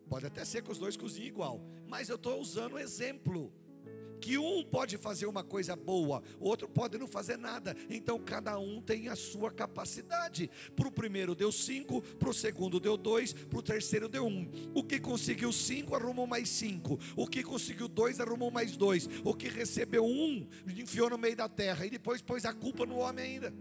Pode 0.08 0.26
até 0.26 0.44
ser 0.44 0.60
que 0.60 0.72
os 0.72 0.78
dois 0.78 0.96
cozinhem 0.96 1.28
igual, 1.28 1.60
mas 1.86 2.08
eu 2.08 2.16
estou 2.16 2.40
usando 2.40 2.80
exemplo 2.80 3.52
que 4.22 4.38
um 4.38 4.62
pode 4.62 4.96
fazer 4.96 5.26
uma 5.26 5.42
coisa 5.42 5.74
boa, 5.74 6.22
outro 6.38 6.68
pode 6.68 6.96
não 6.96 7.08
fazer 7.08 7.36
nada. 7.36 7.76
Então 7.90 8.20
cada 8.20 8.56
um 8.56 8.80
tem 8.80 9.08
a 9.08 9.16
sua 9.16 9.50
capacidade. 9.50 10.48
Para 10.76 10.86
o 10.86 10.92
primeiro 10.92 11.34
deu 11.34 11.50
cinco, 11.50 12.00
para 12.00 12.30
o 12.30 12.32
segundo 12.32 12.78
deu 12.78 12.96
dois, 12.96 13.32
para 13.32 13.58
o 13.58 13.62
terceiro 13.62 14.08
deu 14.08 14.24
um. 14.24 14.48
O 14.72 14.84
que 14.84 15.00
conseguiu 15.00 15.52
cinco 15.52 15.96
arrumou 15.96 16.26
mais 16.26 16.48
cinco. 16.48 16.98
O 17.16 17.26
que 17.26 17.42
conseguiu 17.42 17.88
dois 17.88 18.20
arrumou 18.20 18.50
mais 18.50 18.76
dois. 18.76 19.08
O 19.24 19.34
que 19.34 19.48
recebeu 19.48 20.04
um 20.04 20.46
enfiou 20.68 21.10
no 21.10 21.18
meio 21.18 21.34
da 21.34 21.48
terra 21.48 21.84
e 21.84 21.90
depois 21.90 22.22
pôs 22.22 22.44
a 22.44 22.54
culpa 22.54 22.86
no 22.86 22.98
homem 22.98 23.24
ainda. 23.24 23.52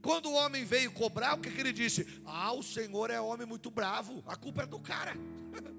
Quando 0.00 0.30
o 0.30 0.34
homem 0.34 0.64
veio 0.64 0.90
cobrar, 0.92 1.34
o 1.34 1.40
que, 1.40 1.50
que 1.50 1.60
ele 1.60 1.72
disse? 1.72 2.06
Ah, 2.24 2.52
o 2.52 2.62
Senhor 2.62 3.10
é 3.10 3.20
homem 3.20 3.46
muito 3.46 3.70
bravo, 3.70 4.22
a 4.26 4.36
culpa 4.36 4.62
é 4.62 4.66
do 4.66 4.78
cara. 4.78 5.14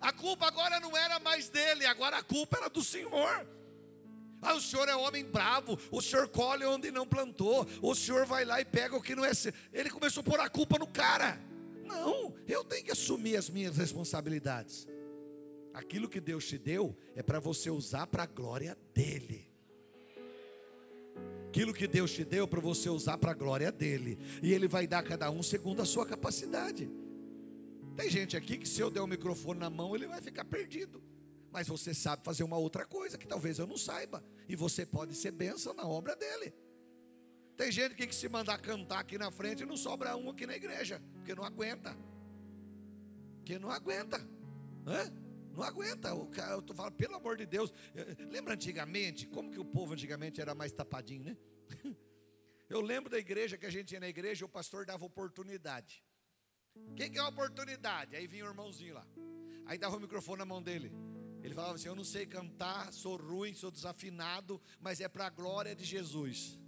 A 0.00 0.12
culpa 0.12 0.46
agora 0.46 0.80
não 0.80 0.96
era 0.96 1.18
mais 1.18 1.48
dele, 1.48 1.86
agora 1.86 2.18
a 2.18 2.22
culpa 2.22 2.58
era 2.58 2.68
do 2.68 2.82
Senhor. 2.82 3.46
Ah, 4.44 4.54
o 4.54 4.60
senhor 4.60 4.88
é 4.88 4.96
homem 4.96 5.24
bravo, 5.24 5.78
o 5.88 6.02
senhor 6.02 6.26
colhe 6.28 6.64
onde 6.64 6.90
não 6.90 7.06
plantou, 7.06 7.64
o 7.80 7.94
senhor 7.94 8.26
vai 8.26 8.44
lá 8.44 8.60
e 8.60 8.64
pega 8.64 8.96
o 8.96 9.00
que 9.00 9.14
não 9.14 9.24
é 9.24 9.32
seu. 9.32 9.52
Ele 9.72 9.88
começou 9.88 10.20
a 10.20 10.24
pôr 10.24 10.40
a 10.40 10.50
culpa 10.50 10.76
no 10.80 10.86
cara. 10.86 11.40
Não, 11.84 12.34
eu 12.48 12.64
tenho 12.64 12.84
que 12.84 12.90
assumir 12.90 13.36
as 13.36 13.48
minhas 13.48 13.76
responsabilidades. 13.76 14.88
Aquilo 15.72 16.08
que 16.08 16.20
Deus 16.20 16.44
te 16.44 16.58
deu 16.58 16.96
é 17.14 17.22
para 17.22 17.38
você 17.38 17.70
usar 17.70 18.08
para 18.08 18.24
a 18.24 18.26
glória 18.26 18.76
dele. 18.92 19.48
Aquilo 21.48 21.72
que 21.72 21.86
Deus 21.86 22.10
te 22.10 22.24
deu 22.24 22.48
para 22.48 22.60
você 22.60 22.88
usar 22.88 23.18
para 23.18 23.30
a 23.30 23.34
glória 23.34 23.70
dele. 23.70 24.18
E 24.42 24.52
ele 24.52 24.66
vai 24.66 24.86
dar 24.86 25.00
a 25.00 25.02
cada 25.02 25.30
um 25.30 25.42
segundo 25.42 25.82
a 25.82 25.84
sua 25.84 26.04
capacidade. 26.04 26.90
Tem 27.96 28.08
gente 28.08 28.36
aqui 28.36 28.56
que 28.56 28.68
se 28.68 28.80
eu 28.80 28.90
der 28.90 29.00
o 29.00 29.06
microfone 29.06 29.60
na 29.60 29.68
mão, 29.70 29.94
ele 29.94 30.06
vai 30.06 30.20
ficar 30.20 30.44
perdido. 30.44 31.02
Mas 31.50 31.68
você 31.68 31.92
sabe 31.92 32.24
fazer 32.24 32.42
uma 32.42 32.56
outra 32.56 32.86
coisa 32.86 33.18
que 33.18 33.26
talvez 33.26 33.58
eu 33.58 33.66
não 33.66 33.76
saiba. 33.76 34.24
E 34.48 34.56
você 34.56 34.86
pode 34.86 35.14
ser 35.14 35.30
bênção 35.30 35.74
na 35.74 35.86
obra 35.86 36.16
dele. 36.16 36.54
Tem 37.56 37.70
gente 37.70 37.94
que, 37.94 38.06
que 38.06 38.14
se 38.14 38.28
mandar 38.28 38.58
cantar 38.58 39.00
aqui 39.00 39.18
na 39.18 39.30
frente, 39.30 39.64
não 39.64 39.76
sobra 39.76 40.16
um 40.16 40.30
aqui 40.30 40.46
na 40.46 40.56
igreja, 40.56 41.02
porque 41.12 41.34
não 41.34 41.44
aguenta. 41.44 41.94
Porque 43.36 43.58
não 43.58 43.70
aguenta. 43.70 44.16
Hã? 44.86 45.12
Não 45.52 45.62
aguenta. 45.62 46.14
O 46.14 46.26
cara, 46.28 46.54
eu 46.54 46.74
falando, 46.74 46.94
pelo 46.94 47.14
amor 47.14 47.36
de 47.36 47.44
Deus. 47.44 47.72
Lembra 48.30 48.54
antigamente, 48.54 49.26
como 49.26 49.50
que 49.50 49.60
o 49.60 49.64
povo 49.64 49.92
antigamente 49.92 50.40
era 50.40 50.54
mais 50.54 50.72
tapadinho, 50.72 51.24
né? 51.24 51.36
Eu 52.70 52.80
lembro 52.80 53.10
da 53.10 53.18
igreja 53.18 53.58
que 53.58 53.66
a 53.66 53.70
gente 53.70 53.92
ia 53.92 54.00
na 54.00 54.08
igreja, 54.08 54.46
o 54.46 54.48
pastor 54.48 54.86
dava 54.86 55.04
oportunidade. 55.04 56.02
Quem 56.96 57.10
que 57.10 57.18
é 57.18 57.20
a 57.20 57.28
oportunidade? 57.28 58.14
Aí 58.16 58.26
vinha 58.26 58.44
o 58.44 58.48
irmãozinho 58.48 58.94
lá. 58.94 59.06
Aí 59.66 59.78
dava 59.78 59.96
o 59.96 60.00
microfone 60.00 60.38
na 60.38 60.44
mão 60.44 60.62
dele. 60.62 60.92
Ele 61.42 61.54
falava 61.54 61.74
assim: 61.74 61.88
Eu 61.88 61.96
não 61.96 62.04
sei 62.04 62.26
cantar, 62.26 62.92
sou 62.92 63.16
ruim, 63.16 63.54
sou 63.54 63.70
desafinado, 63.70 64.60
mas 64.80 65.00
é 65.00 65.08
para 65.08 65.26
a 65.26 65.30
glória 65.30 65.74
de 65.74 65.84
Jesus. 65.84 66.58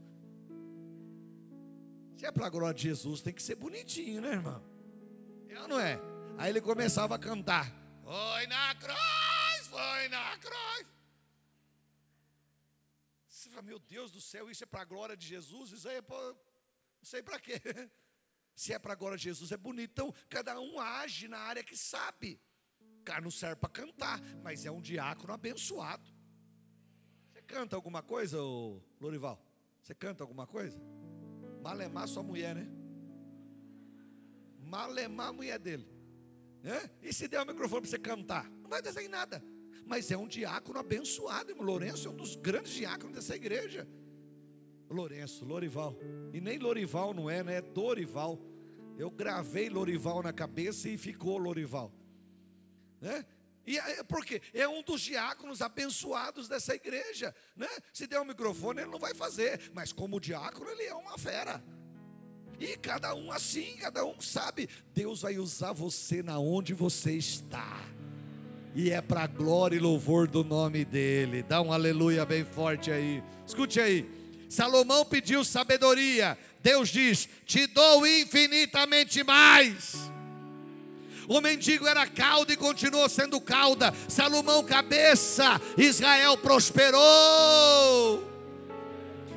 Se 2.16 2.26
é 2.26 2.32
para 2.32 2.46
a 2.46 2.50
glória 2.50 2.74
de 2.74 2.82
Jesus, 2.82 3.20
tem 3.20 3.32
que 3.32 3.42
ser 3.42 3.56
bonitinho, 3.56 4.20
né, 4.20 4.30
irmão? 4.30 4.64
É 5.48 5.60
ou 5.60 5.68
não 5.68 5.80
é? 5.80 6.00
Aí 6.38 6.50
ele 6.50 6.60
começava 6.60 7.14
a 7.14 7.18
cantar: 7.18 7.70
Foi 8.02 8.46
na 8.46 8.74
cruz, 8.74 9.66
foi 9.68 10.08
na 10.08 10.38
cruz. 10.38 10.86
Você 13.28 13.50
fala, 13.50 13.62
meu 13.62 13.78
Deus 13.78 14.10
do 14.10 14.20
céu, 14.20 14.50
isso 14.50 14.64
é 14.64 14.66
para 14.66 14.80
a 14.80 14.84
glória 14.86 15.16
de 15.16 15.26
Jesus? 15.26 15.70
Isso 15.70 15.88
aí 15.88 15.96
é 15.96 16.02
para. 16.02 16.16
Não 16.18 17.04
sei 17.04 17.22
para 17.22 17.38
quê. 17.38 17.60
Se 18.54 18.72
é 18.72 18.78
para 18.78 18.92
a 18.92 18.96
glória 18.96 19.16
de 19.16 19.24
Jesus, 19.24 19.50
é 19.52 19.56
bonito. 19.56 19.90
Então, 19.92 20.14
cada 20.28 20.58
um 20.60 20.78
age 20.78 21.28
na 21.28 21.38
área 21.38 21.62
que 21.62 21.76
sabe. 21.76 22.40
Cara 23.04 23.20
não 23.20 23.30
serve 23.30 23.56
para 23.56 23.68
cantar, 23.68 24.20
mas 24.42 24.64
é 24.64 24.70
um 24.70 24.80
diácono 24.80 25.32
abençoado. 25.32 26.10
Você 27.32 27.42
canta 27.42 27.76
alguma 27.76 28.02
coisa, 28.02 28.40
ô 28.40 28.80
Lorival? 29.00 29.44
Você 29.82 29.94
canta 29.94 30.22
alguma 30.22 30.46
coisa? 30.46 30.80
Malemar 31.62 32.08
sua 32.08 32.22
mulher, 32.22 32.54
né? 32.54 32.66
Malemar 34.58 35.28
a 35.28 35.32
mulher 35.32 35.58
dele. 35.58 35.86
Né? 36.62 36.90
E 37.02 37.12
se 37.12 37.28
der 37.28 37.42
o 37.42 37.46
microfone 37.46 37.82
para 37.82 37.90
você 37.90 37.98
cantar? 37.98 38.48
Não 38.50 38.70
vai 38.70 38.80
dizer 38.80 39.06
nada. 39.08 39.44
Mas 39.86 40.10
é 40.10 40.16
um 40.16 40.26
diácono 40.26 40.78
abençoado, 40.78 41.50
irmão. 41.50 41.66
Lourenço 41.66 42.08
é 42.08 42.10
um 42.10 42.16
dos 42.16 42.36
grandes 42.36 42.72
diáconos 42.72 43.14
dessa 43.14 43.36
igreja. 43.36 43.86
Lourenço, 44.90 45.44
Lorival. 45.44 45.96
E 46.32 46.40
nem 46.40 46.58
Lorival 46.58 47.14
não 47.14 47.28
é, 47.28 47.42
né? 47.42 47.56
É 47.56 47.60
Dorival. 47.60 48.38
Eu 48.98 49.10
gravei 49.10 49.68
Lorival 49.68 50.22
na 50.22 50.32
cabeça 50.32 50.88
e 50.88 50.96
ficou 50.96 51.38
Lorival. 51.38 51.92
Né? 53.00 53.24
E 53.66 53.78
é, 53.78 54.02
porque 54.04 54.42
é 54.52 54.68
um 54.68 54.82
dos 54.82 55.00
diáconos 55.00 55.62
abençoados 55.62 56.48
dessa 56.48 56.74
igreja, 56.74 57.34
né? 57.56 57.68
Se 57.92 58.06
der 58.06 58.20
um 58.20 58.24
microfone 58.24 58.82
ele 58.82 58.90
não 58.90 58.98
vai 58.98 59.14
fazer, 59.14 59.70
mas 59.72 59.92
como 59.92 60.20
diácono 60.20 60.70
ele 60.70 60.84
é 60.84 60.94
uma 60.94 61.16
fera. 61.16 61.62
E 62.60 62.76
cada 62.76 63.14
um 63.14 63.32
assim, 63.32 63.76
cada 63.78 64.04
um 64.04 64.20
sabe, 64.20 64.68
Deus 64.94 65.22
vai 65.22 65.38
usar 65.38 65.72
você 65.72 66.22
na 66.22 66.38
onde 66.38 66.72
você 66.74 67.12
está. 67.12 67.80
E 68.74 68.90
é 68.90 69.00
para 69.00 69.26
glória 69.26 69.76
e 69.76 69.80
louvor 69.80 70.28
do 70.28 70.44
nome 70.44 70.84
dele. 70.84 71.42
Dá 71.42 71.62
um 71.62 71.72
aleluia 71.72 72.26
bem 72.26 72.44
forte 72.44 72.90
aí. 72.90 73.22
Escute 73.46 73.80
aí. 73.80 74.23
Salomão 74.48 75.04
pediu 75.04 75.44
sabedoria. 75.44 76.38
Deus 76.62 76.88
diz: 76.88 77.28
Te 77.44 77.66
dou 77.66 78.06
infinitamente 78.06 79.22
mais. 79.22 80.12
O 81.28 81.40
mendigo 81.40 81.86
era 81.86 82.06
cauda 82.06 82.52
e 82.52 82.56
continuou 82.56 83.08
sendo 83.08 83.40
cauda. 83.40 83.92
Salomão, 84.08 84.62
cabeça. 84.62 85.60
Israel 85.76 86.36
prosperou. 86.38 88.34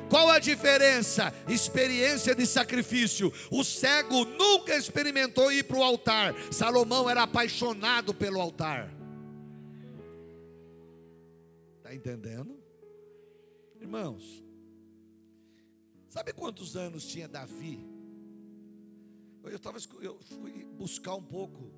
Qual 0.08 0.30
a 0.30 0.38
diferença? 0.38 1.34
Experiência 1.46 2.34
de 2.34 2.46
sacrifício. 2.46 3.32
O 3.50 3.62
cego 3.62 4.24
nunca 4.24 4.74
experimentou 4.74 5.52
ir 5.52 5.64
para 5.64 5.76
o 5.76 5.82
altar. 5.82 6.34
Salomão 6.50 7.08
era 7.08 7.22
apaixonado 7.22 8.14
pelo 8.14 8.40
altar. 8.40 8.94
Está 11.78 11.94
entendendo? 11.94 12.58
Irmãos, 13.80 14.42
sabe 16.18 16.32
quantos 16.32 16.76
anos 16.76 17.06
tinha 17.06 17.28
Davi? 17.28 17.78
Eu, 19.44 19.58
tava, 19.58 19.78
eu 20.00 20.18
fui 20.20 20.64
buscar 20.64 21.14
um 21.14 21.22
pouco 21.22 21.72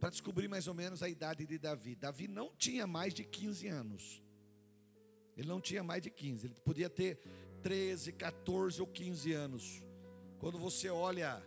para 0.00 0.08
descobrir 0.08 0.48
mais 0.48 0.66
ou 0.66 0.72
menos 0.72 1.02
a 1.02 1.08
idade 1.10 1.44
de 1.44 1.58
Davi. 1.58 1.94
Davi 1.94 2.26
não 2.26 2.54
tinha 2.56 2.86
mais 2.86 3.12
de 3.12 3.22
15 3.22 3.68
anos. 3.68 4.22
Ele 5.36 5.46
não 5.46 5.60
tinha 5.60 5.82
mais 5.82 6.02
de 6.02 6.10
15. 6.10 6.46
Ele 6.46 6.54
podia 6.64 6.88
ter 6.88 7.18
13, 7.60 8.12
14 8.12 8.80
ou 8.80 8.86
15 8.86 9.32
anos. 9.34 9.82
Quando 10.38 10.58
você 10.58 10.88
olha 10.88 11.46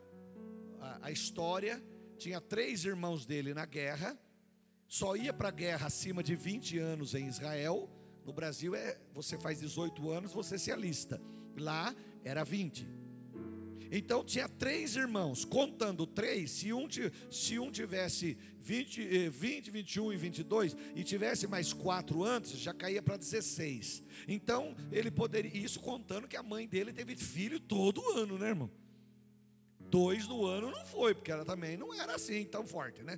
a, 0.80 1.08
a 1.08 1.12
história, 1.12 1.84
tinha 2.16 2.40
três 2.40 2.86
irmãos 2.86 3.26
dele 3.26 3.56
na 3.56 3.66
guerra. 3.66 4.16
Só 4.88 5.16
ia 5.16 5.34
para 5.34 5.48
a 5.48 5.52
guerra 5.52 5.88
acima 5.88 6.22
de 6.22 6.36
20 6.36 6.78
anos 6.78 7.16
em 7.16 7.28
Israel. 7.28 7.90
No 8.24 8.32
Brasil 8.32 8.76
é 8.76 9.00
você 9.16 9.36
faz 9.36 9.60
18 9.60 10.12
anos, 10.12 10.32
você 10.32 10.60
se 10.60 10.72
alista. 10.72 11.20
Lá 11.58 11.94
era 12.24 12.44
20. 12.44 13.00
Então 13.92 14.24
tinha 14.24 14.48
três 14.48 14.96
irmãos, 14.96 15.44
contando 15.44 16.06
três, 16.06 16.52
se 16.52 16.72
um, 16.72 16.88
se 17.32 17.58
um 17.58 17.72
tivesse 17.72 18.38
20, 18.60 19.30
20, 19.30 19.72
21 19.72 20.14
e 20.14 20.18
22 20.18 20.78
e 20.96 21.04
tivesse 21.04 21.48
mais 21.48 21.74
quatro 21.74 22.24
antes, 22.24 22.52
já 22.60 22.72
caía 22.72 23.02
para 23.02 23.18
16. 23.18 24.04
Então 24.28 24.76
ele 24.92 25.10
poderia, 25.10 25.52
isso 25.58 25.80
contando 25.80 26.28
que 26.28 26.38
a 26.38 26.44
mãe 26.44 26.68
dele 26.68 26.94
teve 26.94 27.16
filho 27.16 27.60
todo 27.60 28.08
ano, 28.12 28.38
né, 28.38 28.50
irmão? 28.50 28.70
Dois 29.80 30.28
no 30.28 30.46
ano 30.46 30.70
não 30.70 30.86
foi, 30.86 31.16
porque 31.16 31.32
ela 31.32 31.44
também 31.44 31.76
não 31.76 31.92
era 31.92 32.14
assim 32.14 32.46
tão 32.46 32.68
forte, 32.68 33.02
né? 33.02 33.18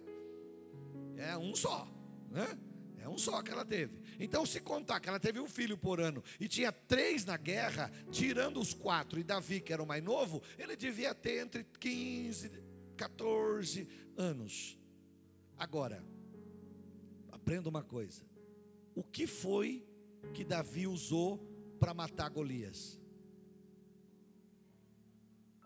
É 1.18 1.38
um 1.38 1.54
só, 1.54 1.86
né? 2.30 2.58
É 3.02 3.10
um 3.10 3.18
só 3.18 3.42
que 3.42 3.52
ela 3.52 3.66
teve. 3.66 4.00
Então, 4.20 4.46
se 4.46 4.60
contar 4.62 5.00
que 5.00 5.10
ela 5.10 5.20
teve 5.20 5.40
um 5.40 5.48
filho 5.48 5.78
por 5.78 6.00
ano 6.00 6.24
e 6.40 6.48
tinha 6.48 6.72
três 6.72 7.26
na 7.26 7.36
guerra, 7.36 7.92
tirando 8.12 8.60
os 8.60 8.74
quatro 8.74 9.20
e 9.20 9.24
Davi, 9.24 9.60
que 9.60 9.74
era 9.74 9.82
o 9.82 9.88
mais 9.88 10.04
novo, 10.04 10.42
ele 10.58 10.76
devia 10.76 11.16
ter 11.16 11.42
entre 11.44 11.64
15, 11.64 12.52
14 12.96 13.88
anos. 14.16 14.78
Agora, 15.58 16.06
aprenda 17.32 17.70
uma 17.70 17.84
coisa: 17.84 18.24
o 18.94 19.04
que 19.04 19.26
foi 19.26 19.84
que 20.34 20.44
Davi 20.44 20.86
usou 20.86 21.40
para 21.80 21.94
matar 21.94 22.30
Golias? 22.30 23.00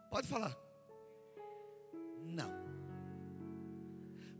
Pode 0.09 0.27
falar. 0.27 0.57
Não. 2.23 2.49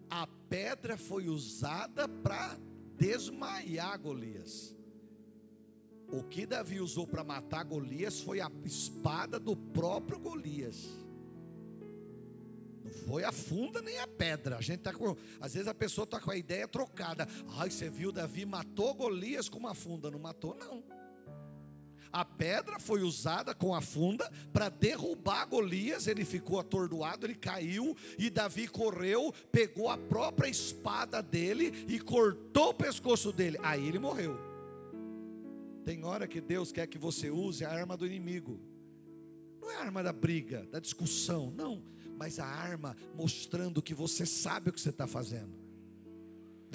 A 0.09 0.25
pedra 0.47 0.95
foi 0.95 1.27
usada 1.27 2.07
para 2.07 2.57
desmaiar 2.97 3.99
Golias. 3.99 4.75
O 6.11 6.23
que 6.23 6.45
Davi 6.45 6.79
usou 6.79 7.07
para 7.07 7.23
matar 7.23 7.63
Golias 7.63 8.19
foi 8.19 8.39
a 8.39 8.51
espada 8.63 9.39
do 9.39 9.55
próprio 9.55 10.19
Golias. 10.19 10.87
Não 12.83 12.91
foi 13.07 13.23
a 13.23 13.31
funda 13.31 13.81
nem 13.81 13.99
a 13.99 14.07
pedra. 14.07 14.57
A 14.57 14.61
gente 14.61 14.81
tá 14.81 14.93
com, 14.93 15.15
às 15.39 15.53
vezes 15.53 15.67
a 15.67 15.73
pessoa 15.73 16.05
está 16.05 16.19
com 16.19 16.29
a 16.29 16.37
ideia 16.37 16.67
trocada. 16.67 17.27
Ai, 17.57 17.71
você 17.71 17.89
viu 17.89 18.11
Davi 18.11 18.45
matou 18.45 18.93
Golias 18.93 19.49
com 19.49 19.57
uma 19.57 19.73
funda? 19.73 20.11
Não 20.11 20.19
matou 20.19 20.55
não. 20.55 20.83
A 22.15 22.23
pedra 22.23 22.79
foi 22.79 23.01
usada 23.01 23.53
com 23.53 23.75
a 23.75 23.81
funda 23.81 24.31
para 24.53 24.69
derrubar 24.69 25.45
Golias, 25.47 26.07
ele 26.07 26.23
ficou 26.23 26.57
atordoado, 26.57 27.25
ele 27.25 27.35
caiu 27.35 27.93
e 28.17 28.29
Davi 28.29 28.69
correu, 28.69 29.33
pegou 29.51 29.89
a 29.89 29.97
própria 29.97 30.47
espada 30.47 31.21
dele 31.21 31.73
e 31.89 31.99
cortou 31.99 32.69
o 32.69 32.73
pescoço 32.73 33.33
dele. 33.33 33.59
Aí 33.61 33.85
ele 33.85 33.99
morreu. 33.99 34.39
Tem 35.83 36.05
hora 36.05 36.25
que 36.25 36.39
Deus 36.39 36.71
quer 36.71 36.87
que 36.87 36.97
você 36.97 37.29
use 37.29 37.65
a 37.65 37.69
arma 37.69 37.97
do 37.97 38.07
inimigo. 38.07 38.61
Não 39.59 39.69
é 39.69 39.75
a 39.75 39.81
arma 39.81 40.01
da 40.01 40.13
briga, 40.13 40.65
da 40.71 40.79
discussão, 40.79 41.51
não, 41.51 41.83
mas 42.17 42.39
a 42.39 42.45
arma 42.45 42.95
mostrando 43.13 43.81
que 43.81 43.93
você 43.93 44.25
sabe 44.25 44.69
o 44.69 44.71
que 44.71 44.79
você 44.79 44.89
está 44.89 45.05
fazendo. 45.05 45.64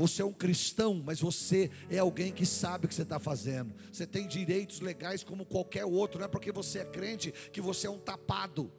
Você 0.00 0.22
é 0.22 0.24
um 0.24 0.32
cristão, 0.32 1.02
mas 1.04 1.20
você 1.20 1.70
é 1.90 1.98
alguém 1.98 2.32
que 2.32 2.46
sabe 2.46 2.86
o 2.86 2.88
que 2.88 2.94
você 2.94 3.02
está 3.02 3.18
fazendo. 3.18 3.74
Você 3.92 4.06
tem 4.06 4.26
direitos 4.26 4.80
legais 4.80 5.22
como 5.22 5.44
qualquer 5.44 5.84
outro. 5.84 6.18
Não 6.18 6.24
é 6.24 6.28
porque 6.28 6.50
você 6.50 6.78
é 6.78 6.86
crente 6.86 7.30
que 7.52 7.60
você 7.60 7.86
é 7.86 7.90
um 7.90 7.98
tapado. 7.98 8.72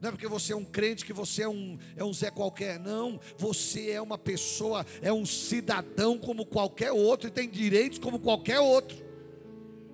Não 0.00 0.10
é 0.10 0.12
porque 0.12 0.28
você 0.28 0.52
é 0.52 0.56
um 0.56 0.64
crente 0.64 1.04
que 1.04 1.12
você 1.12 1.42
é 1.42 1.48
um, 1.48 1.76
é 1.96 2.04
um 2.04 2.12
Zé 2.14 2.30
qualquer. 2.30 2.78
Não, 2.78 3.18
você 3.36 3.90
é 3.90 4.00
uma 4.00 4.16
pessoa, 4.16 4.86
é 5.02 5.12
um 5.12 5.26
cidadão 5.26 6.16
como 6.16 6.46
qualquer 6.46 6.92
outro 6.92 7.26
e 7.26 7.32
tem 7.32 7.50
direitos 7.50 7.98
como 7.98 8.20
qualquer 8.20 8.60
outro. 8.60 9.04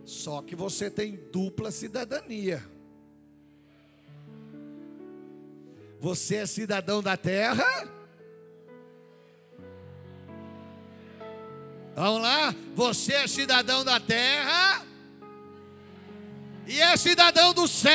Só 0.04 0.42
que 0.42 0.54
você 0.54 0.90
tem 0.90 1.18
dupla 1.32 1.70
cidadania. 1.70 2.62
Você 5.98 6.36
é 6.36 6.46
cidadão 6.46 7.02
da 7.02 7.16
terra. 7.16 7.95
Vamos 11.96 12.20
lá? 12.20 12.54
Você 12.74 13.14
é 13.14 13.26
cidadão 13.26 13.82
da 13.82 13.98
terra. 13.98 14.84
E 16.66 16.78
é 16.78 16.94
cidadão 16.98 17.54
do 17.54 17.66
céu. 17.66 17.90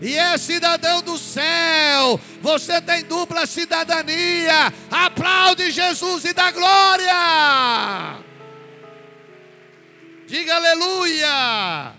E 0.00 0.16
é 0.16 0.38
cidadão 0.38 1.02
do 1.02 1.18
céu. 1.18 2.20
Você 2.40 2.80
tem 2.80 3.02
dupla 3.02 3.44
cidadania. 3.44 4.72
Aplaude 4.88 5.72
Jesus 5.72 6.24
e 6.26 6.32
dá 6.32 6.52
glória. 6.52 8.24
Diga 10.28 10.54
aleluia. 10.54 11.96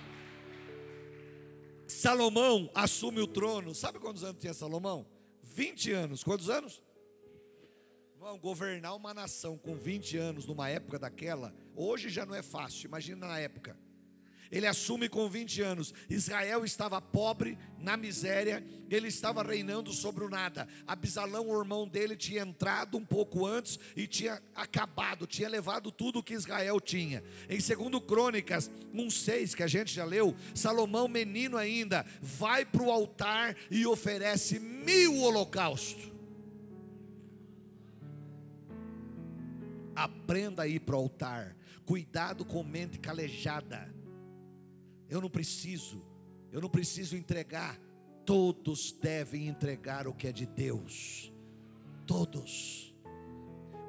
Salomão 1.85 2.71
assume 2.73 3.19
o 3.19 3.27
trono. 3.27 3.75
Sabe 3.75 3.99
quantos 3.99 4.23
anos 4.23 4.39
tinha 4.39 4.53
Salomão? 4.53 5.05
20 5.43 5.91
anos. 5.91 6.23
Quantos 6.23 6.49
anos? 6.49 6.81
Irmão, 8.19 8.37
governar 8.37 8.97
uma 8.97 9.13
nação 9.13 9.57
com 9.57 9.77
20 9.77 10.17
anos 10.17 10.45
numa 10.45 10.67
época 10.67 10.99
daquela, 10.99 11.55
hoje 11.73 12.09
já 12.09 12.25
não 12.25 12.35
é 12.35 12.43
fácil, 12.43 12.87
imagina 12.87 13.25
na 13.25 13.39
época. 13.39 13.77
Ele 14.51 14.67
assume 14.67 15.07
com 15.07 15.29
20 15.29 15.61
anos. 15.61 15.93
Israel 16.09 16.65
estava 16.65 16.99
pobre, 16.99 17.57
na 17.77 17.95
miséria, 17.95 18.61
ele 18.89 19.07
estava 19.07 19.41
reinando 19.41 19.93
sobre 19.93 20.25
o 20.25 20.29
nada. 20.29 20.67
Abisalão, 20.85 21.47
o 21.47 21.57
irmão 21.57 21.87
dele, 21.87 22.17
tinha 22.17 22.41
entrado 22.41 22.97
um 22.97 23.05
pouco 23.05 23.45
antes 23.45 23.79
e 23.95 24.05
tinha 24.05 24.43
acabado, 24.53 25.25
tinha 25.25 25.47
levado 25.47 25.89
tudo 25.89 26.21
que 26.21 26.33
Israel 26.33 26.81
tinha. 26.81 27.23
Em 27.47 27.57
2 27.57 28.03
Crônicas 28.05 28.69
1,6, 28.93 29.55
que 29.55 29.63
a 29.63 29.67
gente 29.67 29.93
já 29.93 30.03
leu, 30.03 30.35
Salomão, 30.53 31.07
menino 31.07 31.55
ainda, 31.55 32.05
vai 32.21 32.65
para 32.65 32.83
o 32.83 32.91
altar 32.91 33.55
e 33.71 33.85
oferece 33.85 34.59
mil 34.59 35.19
holocaustos. 35.21 36.08
Aprenda 40.03 40.63
a 40.63 40.67
ir 40.67 40.79
para 40.79 40.95
o 40.95 40.99
altar. 40.99 41.55
Cuidado 41.85 42.45
com 42.45 42.63
mente 42.63 42.99
calejada 42.99 43.99
eu 45.09 45.19
não 45.19 45.29
preciso, 45.29 46.01
eu 46.51 46.61
não 46.61 46.69
preciso 46.69 47.17
entregar. 47.17 47.79
Todos 48.25 48.91
devem 48.91 49.47
entregar 49.47 50.07
o 50.07 50.13
que 50.13 50.27
é 50.27 50.31
de 50.31 50.45
Deus. 50.45 51.33
Todos. 52.05 52.95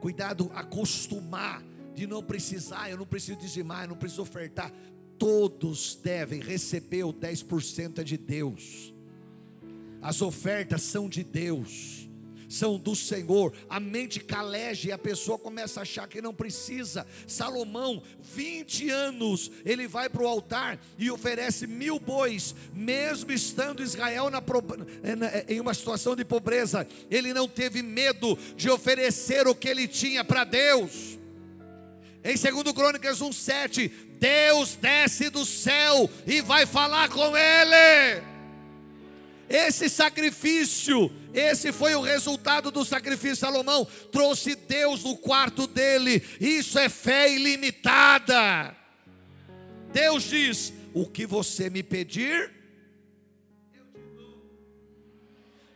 Cuidado, 0.01 0.51
acostumar 0.55 1.63
de 1.95 2.07
não 2.07 2.23
precisar, 2.23 2.89
eu 2.89 2.97
não 2.97 3.07
preciso 3.07 3.39
dizimar, 3.39 3.85
eu 3.85 3.89
não 3.89 3.97
preciso 3.97 4.23
ofertar. 4.23 4.73
Todos 5.19 5.95
devem 5.97 6.41
receber 6.41 7.05
o 7.05 7.13
10% 7.13 7.99
é 7.99 8.05
de 8.05 8.17
Deus. 8.17 8.95
As 10.01 10.23
ofertas 10.23 10.81
são 10.81 11.07
de 11.07 11.23
Deus 11.23 12.10
são 12.51 12.79
do 12.79 12.97
Senhor. 12.97 13.55
A 13.69 13.79
mente 13.79 14.21
caleja 14.21 14.89
e 14.89 14.93
a 14.93 14.99
pessoa 14.99 15.39
começa 15.39 15.81
a 15.81 15.83
achar 15.83 16.07
que 16.09 16.21
não 16.21 16.35
precisa. 16.35 17.07
Salomão, 17.27 18.03
20 18.21 18.91
anos, 18.91 19.51
ele 19.65 19.87
vai 19.87 20.11
para 20.11 20.23
o 20.23 20.27
altar 20.27 20.79
e 20.99 21.11
oferece 21.11 21.67
mil 21.67 21.99
bois, 22.01 22.55
mesmo 22.75 23.31
estando 23.33 23.83
Israel 23.83 24.29
na, 24.29 24.43
em 25.49 25.61
uma 25.61 25.73
situação 25.73 26.17
de 26.17 26.25
pobreza. 26.25 26.87
Ele 27.09 27.33
não 27.33 27.47
teve 27.49 27.83
medo 27.83 28.37
de 28.57 28.69
oferecer 28.69 29.47
o 29.47 29.55
que 29.55 29.69
ele 29.69 29.87
tinha 29.87 30.25
para 30.25 30.43
Deus. 30.43 31.19
Em 32.23 32.37
2 32.37 32.73
Crônicas 32.75 33.21
1,7, 33.21 33.91
Deus 34.19 34.77
desce 34.77 35.31
do 35.31 35.47
céu 35.47 36.11
e 36.27 36.43
vai 36.43 36.67
falar 36.67 37.09
com 37.09 37.35
ele. 37.37 38.30
Esse 39.51 39.89
sacrifício, 39.89 41.13
esse 41.35 41.73
foi 41.73 41.93
o 41.97 42.01
resultado 42.01 42.71
do 42.71 42.85
sacrifício 42.85 43.35
Salomão. 43.35 43.85
Trouxe 44.13 44.55
Deus 44.55 45.03
no 45.03 45.17
quarto 45.17 45.67
dele. 45.67 46.23
Isso 46.41 46.79
é 46.79 46.89
fé 46.89 47.35
ilimitada. 47.35 48.77
Deus 49.93 50.23
diz: 50.23 50.73
O 50.95 51.05
que 51.05 51.27
você 51.27 51.69
me 51.69 51.83
pedir, 51.83 52.53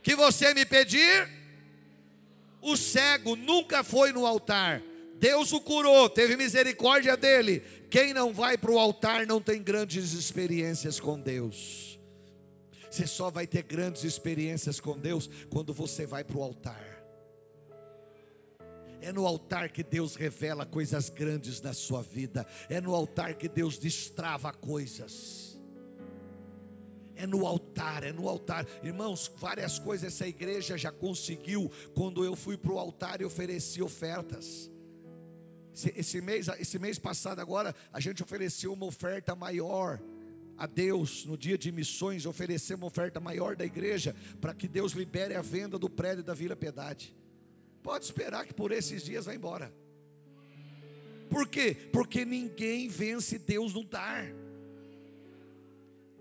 que 0.04 0.14
você 0.14 0.54
me 0.54 0.64
pedir, 0.64 1.28
o 2.62 2.76
cego 2.76 3.34
nunca 3.34 3.82
foi 3.82 4.12
no 4.12 4.24
altar. 4.24 4.80
Deus 5.16 5.52
o 5.52 5.60
curou, 5.60 6.08
teve 6.08 6.36
misericórdia 6.36 7.16
dele. 7.16 7.60
Quem 7.90 8.14
não 8.14 8.32
vai 8.32 8.56
para 8.56 8.70
o 8.70 8.78
altar 8.78 9.26
não 9.26 9.40
tem 9.40 9.60
grandes 9.60 10.12
experiências 10.12 11.00
com 11.00 11.18
Deus. 11.18 11.98
Você 12.94 13.08
só 13.08 13.28
vai 13.28 13.44
ter 13.44 13.64
grandes 13.64 14.04
experiências 14.04 14.78
com 14.78 14.96
Deus 14.96 15.28
quando 15.50 15.74
você 15.74 16.06
vai 16.06 16.22
para 16.22 16.38
o 16.38 16.42
altar. 16.44 17.02
É 19.00 19.12
no 19.12 19.26
altar 19.26 19.68
que 19.70 19.82
Deus 19.82 20.14
revela 20.14 20.64
coisas 20.64 21.10
grandes 21.10 21.60
na 21.60 21.72
sua 21.72 22.02
vida. 22.02 22.46
É 22.68 22.80
no 22.80 22.94
altar 22.94 23.34
que 23.34 23.48
Deus 23.48 23.78
destrava 23.78 24.52
coisas. 24.52 25.58
É 27.16 27.26
no 27.26 27.44
altar, 27.44 28.04
é 28.04 28.12
no 28.12 28.28
altar. 28.28 28.64
Irmãos, 28.80 29.28
várias 29.38 29.76
coisas 29.76 30.14
essa 30.14 30.28
igreja 30.28 30.78
já 30.78 30.92
conseguiu 30.92 31.68
quando 31.96 32.24
eu 32.24 32.36
fui 32.36 32.56
para 32.56 32.72
o 32.72 32.78
altar 32.78 33.20
e 33.20 33.24
ofereci 33.24 33.82
ofertas. 33.82 34.70
Esse 35.96 36.20
mês, 36.20 36.46
esse 36.60 36.78
mês 36.78 36.96
passado 36.96 37.40
agora, 37.40 37.74
a 37.92 37.98
gente 37.98 38.22
ofereceu 38.22 38.72
uma 38.72 38.86
oferta 38.86 39.34
maior 39.34 40.00
a 40.56 40.66
Deus 40.66 41.24
no 41.24 41.36
dia 41.36 41.58
de 41.58 41.70
missões, 41.72 42.26
oferecer 42.26 42.74
uma 42.74 42.86
oferta 42.86 43.20
maior 43.20 43.56
da 43.56 43.64
igreja, 43.64 44.14
para 44.40 44.54
que 44.54 44.68
Deus 44.68 44.92
libere 44.92 45.34
a 45.34 45.42
venda 45.42 45.78
do 45.78 45.88
prédio 45.88 46.22
da 46.22 46.34
Vila 46.34 46.56
Piedade. 46.56 47.14
Pode 47.82 48.04
esperar 48.04 48.46
que 48.46 48.54
por 48.54 48.72
esses 48.72 49.02
dias 49.02 49.26
vai 49.26 49.36
embora. 49.36 49.72
Por 51.28 51.48
quê? 51.48 51.76
Porque 51.92 52.24
ninguém 52.24 52.88
vence 52.88 53.38
Deus 53.38 53.74
no 53.74 53.84
dar. 53.84 54.43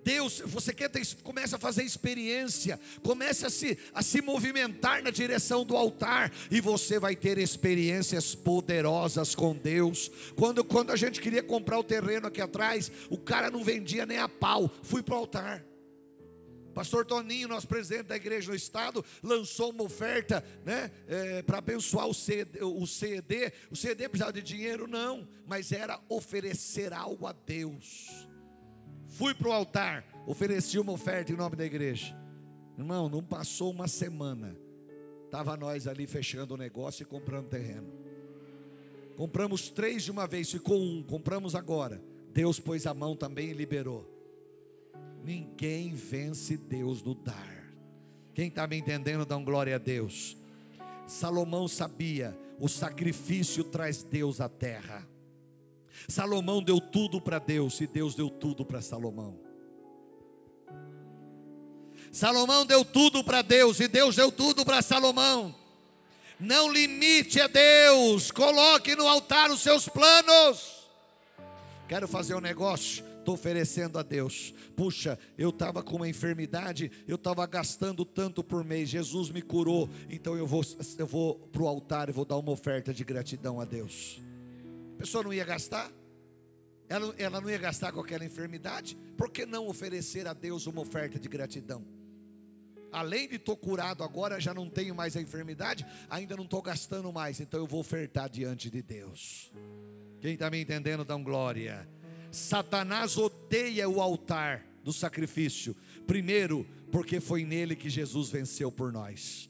Deus, 0.04 0.42
você 0.46 0.74
quer 0.74 0.90
ter, 0.90 1.06
comece 1.24 1.56
a 1.56 1.60
fazer 1.60 1.84
experiência, 1.84 2.80
comece 3.02 3.46
a 3.46 3.50
se, 3.50 3.78
a 3.94 4.02
se 4.02 4.22
movimentar 4.22 5.02
na 5.02 5.10
direção 5.10 5.64
do 5.66 5.78
altar, 5.78 6.32
e 6.52 6.60
você 6.60 7.00
vai 7.00 7.16
ter 7.16 7.38
experiências 7.38 8.36
poderosas 8.36 9.34
com 9.34 9.56
Deus. 9.56 10.12
Quando, 10.36 10.64
quando 10.64 10.92
a 10.92 10.96
gente 10.96 11.22
queria 11.22 11.44
comprar 11.44 11.80
o 11.80 11.84
terreno 11.84 12.28
aqui 12.28 12.42
atrás, 12.42 12.92
o 13.10 13.18
cara 13.18 13.50
não 13.50 13.64
vendia 13.64 14.06
nem 14.06 14.18
a 14.18 14.28
pau, 14.30 14.70
fui 14.82 15.02
para 15.02 15.16
o 15.16 15.18
altar. 15.18 15.66
Pastor 16.74 17.06
Toninho, 17.06 17.48
nosso 17.48 17.68
presidente 17.68 18.08
da 18.08 18.16
igreja 18.16 18.50
no 18.50 18.56
estado, 18.56 19.06
lançou 19.22 19.70
uma 19.70 19.84
oferta 19.84 20.44
né, 20.66 20.92
é, 21.08 21.42
para 21.44 21.60
abençoar 21.60 22.08
o 22.08 22.14
CD, 22.14 22.64
o 22.64 22.86
CED. 22.88 23.54
O 23.70 23.76
CED 23.76 24.10
precisava 24.10 24.34
de 24.34 24.42
dinheiro? 24.42 24.88
Não, 24.88 25.28
mas 25.46 25.72
era 25.72 26.00
oferecer 26.10 26.92
algo 26.92 27.28
a 27.28 27.32
Deus. 27.32 28.28
Fui 29.14 29.32
para 29.36 29.48
o 29.48 29.52
altar, 29.52 30.04
ofereci 30.26 30.80
uma 30.80 30.92
oferta 30.92 31.32
em 31.32 31.36
nome 31.36 31.56
da 31.56 31.64
igreja. 31.64 32.18
Irmão, 32.76 33.08
não 33.08 33.24
passou 33.24 33.70
uma 33.70 33.88
semana. 33.88 34.58
Estava 35.26 35.56
nós 35.56 35.88
ali 35.88 36.08
fechando 36.08 36.56
o 36.56 36.58
negócio 36.58 37.04
e 37.04 37.06
comprando 37.06 37.48
terreno. 37.48 37.94
Compramos 39.16 39.70
três 39.70 40.02
de 40.02 40.10
uma 40.10 40.26
vez, 40.26 40.50
ficou 40.50 40.82
um, 40.82 41.04
compramos 41.04 41.54
agora. 41.54 42.02
Deus 42.34 42.60
pôs 42.60 42.88
a 42.88 42.94
mão 42.96 43.16
também 43.16 43.52
e 43.52 43.54
liberou. 43.54 44.10
Ninguém 45.24 45.94
vence 45.94 46.58
Deus 46.58 47.04
no 47.04 47.14
dar. 47.14 47.72
Quem 48.34 48.48
está 48.48 48.66
me 48.66 48.78
entendendo, 48.78 49.28
dá 49.28 49.38
um 49.38 49.46
glória 49.46 49.76
a 49.76 49.80
Deus. 49.80 50.36
Salomão 51.06 51.68
sabia: 51.68 52.36
o 52.60 52.68
sacrifício 52.68 53.64
traz 53.64 54.04
Deus 54.04 54.42
à 54.42 54.50
terra. 54.50 55.08
Salomão 56.08 56.62
deu 56.62 56.80
tudo 56.80 57.22
para 57.22 57.40
Deus 57.40 57.80
e 57.82 57.88
Deus 57.88 58.16
deu 58.16 58.30
tudo 58.30 58.66
para 58.66 58.82
Salomão. 58.82 59.40
Salomão 62.12 62.66
deu 62.66 62.86
tudo 62.86 63.24
para 63.24 63.42
Deus 63.42 63.80
e 63.80 63.88
Deus 63.88 64.16
deu 64.16 64.32
tudo 64.32 64.64
para 64.64 64.82
Salomão. 64.82 65.56
Não 66.40 66.72
limite 66.72 67.40
a 67.40 67.48
Deus, 67.48 68.30
coloque 68.30 68.96
no 68.96 69.08
altar 69.08 69.50
os 69.50 69.62
seus 69.62 69.88
planos. 69.88 70.84
Quero 71.88 72.08
fazer 72.08 72.36
um 72.36 72.42
negócio, 72.42 73.04
estou 73.20 73.34
oferecendo 73.34 73.98
a 73.98 74.04
Deus. 74.04 74.54
Puxa, 74.76 75.18
eu 75.38 75.50
estava 75.50 75.82
com 75.82 75.96
uma 75.96 76.10
enfermidade, 76.10 76.92
eu 77.08 77.16
estava 77.16 77.46
gastando 77.46 78.04
tanto 78.06 78.44
por 78.44 78.64
mês, 78.64 78.90
Jesus 78.90 79.30
me 79.30 79.42
curou, 79.42 79.90
então 80.10 80.36
eu 80.36 80.46
vou, 80.46 80.64
eu 80.98 81.08
vou 81.08 81.36
para 81.36 81.62
o 81.62 81.68
altar 81.68 82.10
e 82.10 82.12
vou 82.12 82.26
dar 82.26 82.38
uma 82.38 82.52
oferta 82.52 82.94
de 82.94 83.04
gratidão 83.04 83.60
a 83.60 83.66
Deus. 83.66 84.22
A 84.94 84.98
pessoa 84.98 85.24
não 85.24 85.34
ia 85.34 85.44
gastar? 85.44 85.92
Ela, 86.90 87.14
ela 87.18 87.42
não 87.42 87.50
ia 87.50 87.58
gastar 87.58 87.92
com 87.92 88.00
aquela 88.00 88.26
enfermidade? 88.26 88.98
Por 89.18 89.30
que 89.30 89.46
não 89.46 89.68
oferecer 89.68 90.28
a 90.28 90.34
Deus 90.34 90.68
uma 90.68 90.82
oferta 90.82 91.20
de 91.20 91.28
gratidão? 91.28 91.86
Além 92.92 93.28
de 93.28 93.38
estou 93.38 93.58
curado 93.58 94.04
agora, 94.04 94.40
já 94.40 94.54
não 94.54 94.70
tenho 94.70 94.94
mais 94.94 95.18
a 95.18 95.22
enfermidade, 95.22 95.86
ainda 96.08 96.38
não 96.38 96.44
estou 96.44 96.62
gastando 96.62 97.12
mais, 97.12 97.40
então 97.40 97.60
eu 97.60 97.66
vou 97.66 97.80
ofertar 97.80 98.30
diante 98.30 98.70
de 98.70 98.84
Deus. 98.84 99.52
Quem 100.22 100.36
está 100.36 100.50
me 100.50 100.62
entendendo, 100.62 101.04
dá 101.04 101.16
um 101.16 101.24
glória. 101.24 101.90
Satanás 102.32 103.18
odeia 103.18 103.90
o 103.90 104.00
altar 104.00 104.64
do 104.84 104.94
sacrifício. 104.94 105.76
Primeiro, 106.06 106.68
porque 106.92 107.20
foi 107.20 107.44
nele 107.44 107.76
que 107.76 107.90
Jesus 107.90 108.30
venceu 108.30 108.72
por 108.72 108.92
nós. 108.92 109.50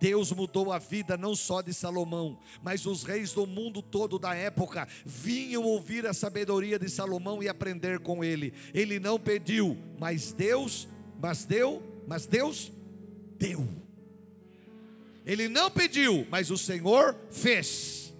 Deus 0.00 0.32
mudou 0.32 0.72
a 0.72 0.78
vida 0.78 1.16
não 1.16 1.34
só 1.34 1.62
de 1.62 1.72
Salomão, 1.72 2.38
mas 2.62 2.86
os 2.86 3.02
reis 3.02 3.32
do 3.32 3.46
mundo 3.46 3.80
todo 3.80 4.18
da 4.18 4.34
época 4.34 4.86
vinham 5.04 5.62
ouvir 5.62 6.06
a 6.06 6.12
sabedoria 6.12 6.78
de 6.78 6.88
Salomão 6.88 7.42
e 7.42 7.48
aprender 7.48 8.00
com 8.00 8.22
ele. 8.22 8.52
Ele 8.74 9.00
não 9.00 9.18
pediu, 9.18 9.76
mas 9.98 10.32
Deus, 10.32 10.86
mas 11.20 11.44
deu, 11.44 11.82
mas 12.06 12.26
Deus 12.26 12.70
deu. 13.38 13.66
Ele 15.24 15.48
não 15.48 15.70
pediu, 15.70 16.26
mas 16.30 16.50
o 16.50 16.58
Senhor 16.58 17.16
fez. 17.30 18.14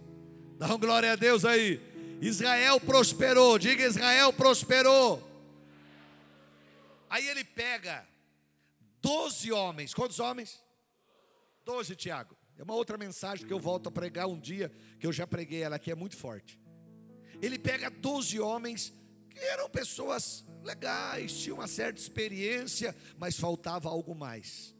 Dá 0.58 0.66
uma 0.66 0.78
glória 0.78 1.12
a 1.12 1.16
Deus 1.16 1.44
aí. 1.44 1.80
Israel 2.20 2.80
prosperou, 2.80 3.58
diga 3.58 3.84
Israel 3.84 4.32
prosperou. 4.32 5.22
Aí 7.08 7.28
ele 7.28 7.44
pega 7.44 8.06
doze 9.00 9.52
homens, 9.52 9.94
quantos 9.94 10.18
homens? 10.18 10.60
12, 11.66 11.96
Tiago. 11.96 12.36
É 12.56 12.62
uma 12.62 12.74
outra 12.74 12.96
mensagem 12.96 13.44
que 13.44 13.52
eu 13.52 13.58
volto 13.58 13.88
a 13.88 13.92
pregar 13.92 14.28
um 14.28 14.38
dia, 14.38 14.70
que 15.00 15.06
eu 15.06 15.12
já 15.12 15.26
preguei 15.26 15.62
ela 15.62 15.76
aqui, 15.76 15.90
é 15.90 15.96
muito 15.96 16.16
forte. 16.16 16.58
Ele 17.42 17.58
pega 17.58 17.90
12 17.90 18.38
homens 18.38 18.94
que 19.28 19.40
eram 19.40 19.68
pessoas 19.68 20.44
legais, 20.62 21.36
tinham 21.36 21.58
uma 21.58 21.66
certa 21.66 22.00
experiência, 22.00 22.94
mas 23.18 23.36
faltava 23.36 23.88
algo 23.88 24.14
mais. 24.14 24.74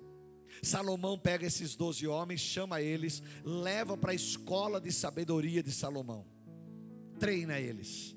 Salomão 0.62 1.18
pega 1.18 1.44
esses 1.44 1.74
12 1.74 2.06
homens, 2.06 2.40
chama 2.40 2.80
eles, 2.80 3.20
leva 3.44 3.96
para 3.96 4.12
a 4.12 4.14
escola 4.14 4.80
de 4.80 4.92
sabedoria 4.92 5.62
de 5.62 5.72
Salomão, 5.72 6.24
treina 7.18 7.60
eles, 7.60 8.16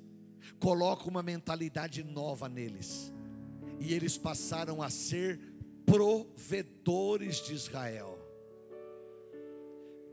coloca 0.59 1.09
uma 1.09 1.21
mentalidade 1.21 2.01
nova 2.01 2.47
neles, 2.47 3.11
e 3.79 3.93
eles 3.93 4.17
passaram 4.17 4.81
a 4.81 4.89
ser 4.89 5.37
provedores 5.85 7.43
de 7.45 7.53
Israel. 7.53 8.18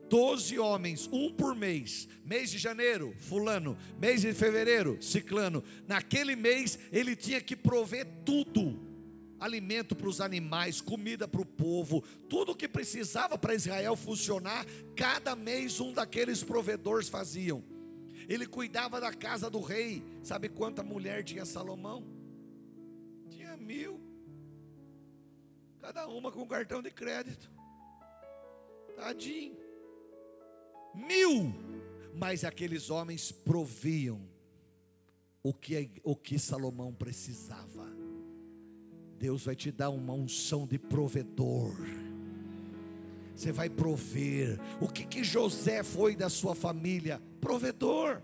Doze 0.09 0.59
homens, 0.59 1.09
um 1.13 1.33
por 1.33 1.55
mês. 1.55 2.09
Mês 2.25 2.51
de 2.51 2.59
janeiro, 2.59 3.15
fulano. 3.19 3.77
Mês 3.99 4.21
de 4.23 4.33
fevereiro, 4.33 5.03
ciclano. 5.03 5.65
Naquele 5.87 6.37
mês 6.37 6.79
ele 6.93 7.17
tinha 7.17 7.41
que 7.41 7.57
prover 7.57 8.07
tudo: 8.25 8.81
alimento 9.41 9.97
para 9.97 10.09
os 10.09 10.21
animais, 10.21 10.81
comida 10.81 11.27
para 11.27 11.41
o 11.41 11.47
povo, 11.47 12.03
tudo 12.29 12.53
o 12.53 12.55
que 12.55 12.69
precisava 12.69 13.37
para 13.37 13.55
Israel 13.55 13.97
funcionar. 13.97 14.65
Cada 14.95 15.35
mês 15.35 15.81
um 15.81 15.93
daqueles 15.93 16.43
provedores 16.43 17.09
faziam. 17.09 17.65
Ele 18.29 18.47
cuidava 18.47 19.01
da 19.01 19.13
casa 19.13 19.51
do 19.51 19.61
rei. 19.61 20.05
Sabe 20.23 20.49
quanta 20.49 20.83
mulher 20.83 21.25
tinha 21.25 21.45
Salomão? 21.45 22.05
Tinha 23.29 23.57
mil. 23.57 24.01
Cada 25.81 26.07
uma 26.09 26.31
com 26.33 26.47
cartão 26.47 26.83
de 26.83 26.91
crédito. 26.91 27.51
Tadinho 28.97 29.66
mil, 30.97 31.55
mas 32.15 32.45
aqueles 32.45 32.91
homens 32.91 33.31
proviam 33.31 34.21
o 35.43 35.53
que, 35.53 35.91
o 36.03 36.17
que 36.17 36.39
Salomão 36.39 36.93
precisava. 36.93 37.87
Deus 39.19 39.45
vai 39.45 39.55
te 39.55 39.71
dar 39.71 39.91
uma 39.91 40.13
unção 40.13 40.67
de 40.67 40.79
provedor. 40.79 41.75
Você 43.35 43.53
vai 43.53 43.69
prover. 43.69 44.59
O 44.81 44.89
que, 44.89 45.05
que 45.05 45.23
José 45.23 45.83
foi 45.83 46.17
da 46.17 46.29
sua 46.29 46.55
família? 46.55 47.21
Provedor. 47.41 48.23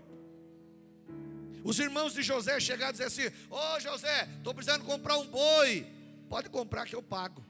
Os 1.63 1.79
irmãos 1.79 2.13
de 2.13 2.21
José 2.21 2.59
chegaram 2.59 2.89
e 2.89 2.93
dizer 2.93 3.05
assim: 3.05 3.27
Ô 3.49 3.55
oh, 3.55 3.79
José, 3.79 4.27
estou 4.37 4.53
precisando 4.53 4.83
comprar 4.83 5.17
um 5.17 5.27
boi. 5.27 5.87
Pode 6.27 6.49
comprar 6.49 6.85
que 6.85 6.95
eu 6.95 7.01
pago. 7.01 7.43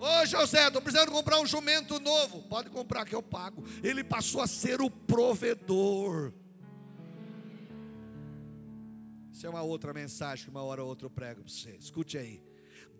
Ô 0.00 0.24
José, 0.24 0.66
estou 0.66 0.80
precisando 0.80 1.12
comprar 1.12 1.38
um 1.38 1.46
jumento 1.46 2.00
novo. 2.00 2.42
Pode 2.44 2.70
comprar 2.70 3.04
que 3.04 3.14
eu 3.14 3.22
pago. 3.22 3.62
Ele 3.82 4.02
passou 4.02 4.40
a 4.40 4.46
ser 4.46 4.80
o 4.80 4.90
provedor. 4.90 6.32
Isso 9.30 9.46
é 9.46 9.50
uma 9.50 9.60
outra 9.60 9.92
mensagem 9.92 10.46
que 10.46 10.50
uma 10.50 10.62
hora 10.62 10.82
ou 10.82 10.88
outra 10.88 11.04
eu 11.04 11.10
prego 11.10 11.42
para 11.42 11.50
você. 11.50 11.76
Escute 11.78 12.16
aí. 12.16 12.42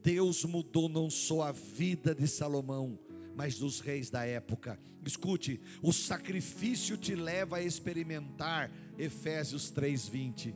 Deus 0.02 0.44
mudou 0.44 0.90
não 0.90 1.08
só 1.08 1.44
a 1.44 1.52
vida 1.52 2.14
de 2.14 2.28
Salomão, 2.28 2.98
mas 3.34 3.58
dos 3.58 3.80
reis 3.80 4.10
da 4.10 4.26
época. 4.26 4.78
Escute, 5.04 5.58
o 5.82 5.94
sacrifício 5.94 6.98
te 6.98 7.14
leva 7.14 7.56
a 7.56 7.62
experimentar 7.62 8.70
Efésios 8.98 9.70
3:20. 9.70 10.54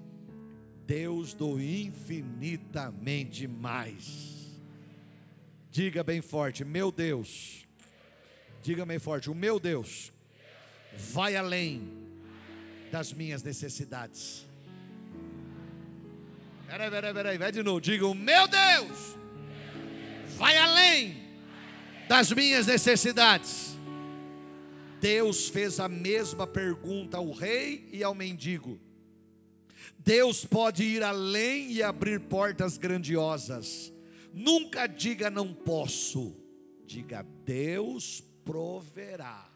Deus 0.87 1.33
do 1.33 1.59
infinitamente 1.59 3.49
mais. 3.49 4.34
Diga 5.75 6.05
bem 6.05 6.23
forte: 6.23 6.65
Meu 6.65 6.93
Deus. 6.93 7.67
Diga 8.63 8.87
bem 8.87 9.01
forte: 9.01 9.29
O 9.29 9.35
meu 9.35 9.59
Deus 9.59 10.13
vai 10.97 11.35
além 11.35 11.91
das 12.93 13.13
minhas 13.13 13.43
necessidades. 13.43 14.47
Peraí, 16.69 16.89
peraí, 16.89 17.13
peraí, 17.13 17.39
vai 17.39 17.51
de 17.51 17.61
novo. 17.65 17.81
Diga: 17.81 18.07
O 18.07 18.15
meu 18.15 18.47
Deus 18.47 19.17
vai 20.37 20.57
além 20.57 21.17
das 22.09 22.31
minhas 22.31 22.69
necessidades. 22.69 23.77
Deus 25.01 25.49
fez 25.49 25.81
a 25.81 25.89
mesma 25.89 26.47
pergunta 26.47 27.17
ao 27.17 27.33
rei 27.33 27.89
e 27.93 28.05
ao 28.05 28.15
mendigo. 28.15 28.79
Deus 29.99 30.45
pode 30.45 30.85
ir 30.85 31.03
além 31.03 31.73
e 31.73 31.83
abrir 31.83 32.21
portas 32.21 32.79
grandiosas. 32.79 33.93
Nunca 34.35 34.89
diga 34.89 35.31
não 35.31 35.55
posso, 35.55 36.35
diga 36.85 37.25
Deus 37.45 38.21
proverá. 38.45 39.49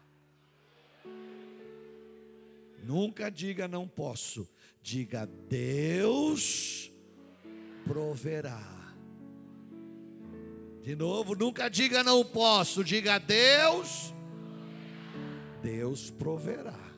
Nunca 2.81 3.29
diga 3.29 3.67
não 3.67 3.85
posso, 3.85 4.49
diga 4.81 5.25
Deus 5.25 6.89
proverá. 7.83 8.95
De 10.81 10.95
novo, 10.95 11.35
nunca 11.35 11.67
diga 11.67 12.01
não 12.01 12.23
posso, 12.23 12.81
diga 12.81 13.19
Deus, 13.19 14.13
Deus 15.61 16.09
proverá 16.09 16.88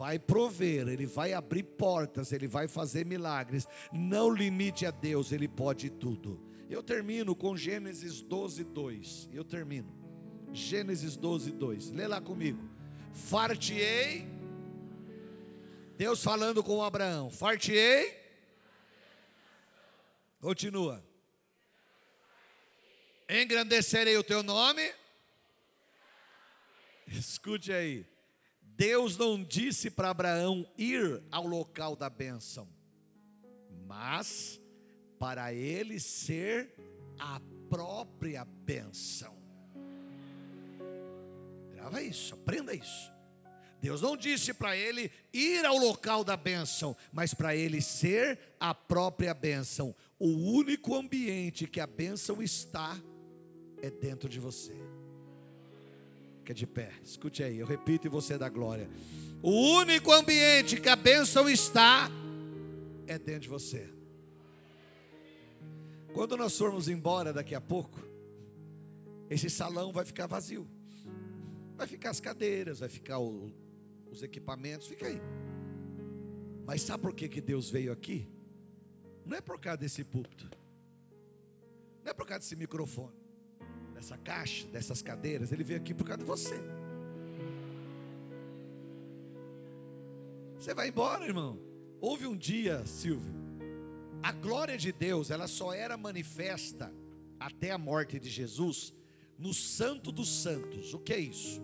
vai 0.00 0.18
prover, 0.18 0.88
Ele 0.88 1.04
vai 1.04 1.34
abrir 1.34 1.62
portas, 1.62 2.32
Ele 2.32 2.48
vai 2.48 2.66
fazer 2.66 3.04
milagres. 3.04 3.68
Não 3.92 4.32
limite 4.32 4.86
a 4.86 4.90
Deus, 4.90 5.30
Ele 5.30 5.46
pode 5.46 5.90
tudo. 5.90 6.42
Eu 6.70 6.82
termino 6.82 7.36
com 7.36 7.54
Gênesis 7.54 8.22
12, 8.22 8.64
2. 8.64 9.28
Eu 9.30 9.44
termino. 9.44 9.92
Gênesis 10.54 11.18
12, 11.18 11.52
2. 11.52 11.90
Lê 11.90 12.06
lá 12.06 12.18
comigo. 12.18 12.66
Fartiei. 13.12 14.26
Deus 15.98 16.22
falando 16.22 16.64
com 16.64 16.82
Abraão. 16.82 17.30
Fartiei. 17.30 18.18
Continua. 20.40 21.04
Engrandecerei 23.28 24.16
o 24.16 24.24
teu 24.24 24.42
nome. 24.42 24.94
Escute 27.06 27.70
aí. 27.70 28.09
Deus 28.80 29.18
não 29.18 29.44
disse 29.44 29.90
para 29.90 30.08
Abraão 30.08 30.66
ir 30.78 31.22
ao 31.30 31.46
local 31.46 31.94
da 31.94 32.08
bênção, 32.08 32.66
mas 33.86 34.58
para 35.18 35.52
ele 35.52 36.00
ser 36.00 36.74
a 37.18 37.38
própria 37.68 38.42
bênção. 38.42 39.36
Grava 41.74 42.00
isso, 42.00 42.32
aprenda 42.32 42.72
isso. 42.72 43.12
Deus 43.82 44.00
não 44.00 44.16
disse 44.16 44.54
para 44.54 44.74
ele 44.74 45.12
ir 45.30 45.62
ao 45.66 45.76
local 45.76 46.24
da 46.24 46.34
bênção, 46.34 46.96
mas 47.12 47.34
para 47.34 47.54
ele 47.54 47.82
ser 47.82 48.38
a 48.58 48.74
própria 48.74 49.34
bênção. 49.34 49.94
O 50.18 50.26
único 50.26 50.94
ambiente 50.94 51.66
que 51.66 51.80
a 51.80 51.86
bênção 51.86 52.42
está 52.42 52.98
é 53.82 53.90
dentro 53.90 54.26
de 54.26 54.40
você. 54.40 54.99
Fica 56.50 56.54
de 56.54 56.66
pé, 56.66 56.92
escute 57.04 57.44
aí, 57.44 57.60
eu 57.60 57.66
repito 57.66 58.08
e 58.08 58.10
você 58.10 58.36
dá 58.36 58.48
glória. 58.48 58.90
O 59.40 59.50
único 59.50 60.12
ambiente 60.12 60.80
que 60.80 60.88
a 60.88 60.96
bênção 60.96 61.48
está 61.48 62.10
é 63.06 63.16
dentro 63.18 63.42
de 63.42 63.48
você. 63.48 63.88
Quando 66.12 66.36
nós 66.36 66.58
formos 66.58 66.88
embora 66.88 67.32
daqui 67.32 67.54
a 67.54 67.60
pouco, 67.60 68.00
esse 69.28 69.48
salão 69.48 69.92
vai 69.92 70.04
ficar 70.04 70.26
vazio. 70.26 70.68
Vai 71.76 71.86
ficar 71.86 72.10
as 72.10 72.18
cadeiras, 72.18 72.80
vai 72.80 72.88
ficar 72.88 73.20
o, 73.20 73.52
os 74.10 74.24
equipamentos, 74.24 74.88
fica 74.88 75.06
aí. 75.06 75.20
Mas 76.66 76.82
sabe 76.82 77.00
por 77.00 77.14
que, 77.14 77.28
que 77.28 77.40
Deus 77.40 77.70
veio 77.70 77.92
aqui? 77.92 78.26
Não 79.24 79.36
é 79.36 79.40
por 79.40 79.60
causa 79.60 79.76
desse 79.76 80.02
púlpito, 80.02 80.50
não 82.02 82.10
é 82.10 82.14
por 82.14 82.26
causa 82.26 82.40
desse 82.40 82.56
microfone 82.56 83.19
dessa 84.00 84.16
caixa, 84.16 84.66
dessas 84.68 85.02
cadeiras, 85.02 85.52
ele 85.52 85.62
veio 85.62 85.78
aqui 85.78 85.92
por 85.92 86.06
causa 86.06 86.22
de 86.22 86.24
você. 86.24 86.58
Você 90.58 90.72
vai 90.72 90.88
embora, 90.88 91.26
irmão. 91.26 91.60
Houve 92.00 92.26
um 92.26 92.34
dia, 92.34 92.84
Silvio, 92.86 93.30
a 94.22 94.32
glória 94.32 94.78
de 94.78 94.90
Deus, 94.90 95.30
ela 95.30 95.46
só 95.46 95.74
era 95.74 95.98
manifesta 95.98 96.90
até 97.38 97.72
a 97.72 97.78
morte 97.78 98.18
de 98.18 98.30
Jesus 98.30 98.94
no 99.38 99.52
Santo 99.52 100.10
dos 100.10 100.42
Santos. 100.42 100.94
O 100.94 100.98
que 100.98 101.12
é 101.12 101.18
isso? 101.18 101.62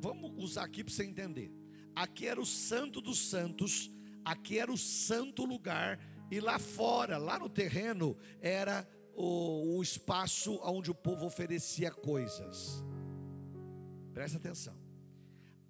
Vamos 0.00 0.32
usar 0.36 0.64
aqui 0.64 0.82
para 0.82 0.92
você 0.92 1.04
entender. 1.04 1.52
Aqui 1.94 2.26
era 2.26 2.40
o 2.40 2.46
Santo 2.46 3.00
dos 3.00 3.18
Santos, 3.18 3.92
aqui 4.24 4.58
era 4.58 4.72
o 4.72 4.78
santo 4.78 5.44
lugar, 5.44 6.00
e 6.32 6.40
lá 6.40 6.58
fora, 6.58 7.16
lá 7.16 7.38
no 7.38 7.48
terreno, 7.48 8.16
era 8.40 8.88
o, 9.16 9.76
o 9.76 9.82
espaço 9.82 10.60
onde 10.62 10.90
o 10.90 10.94
povo 10.94 11.26
oferecia 11.26 11.90
coisas. 11.90 12.84
Presta 14.12 14.38
atenção. 14.38 14.74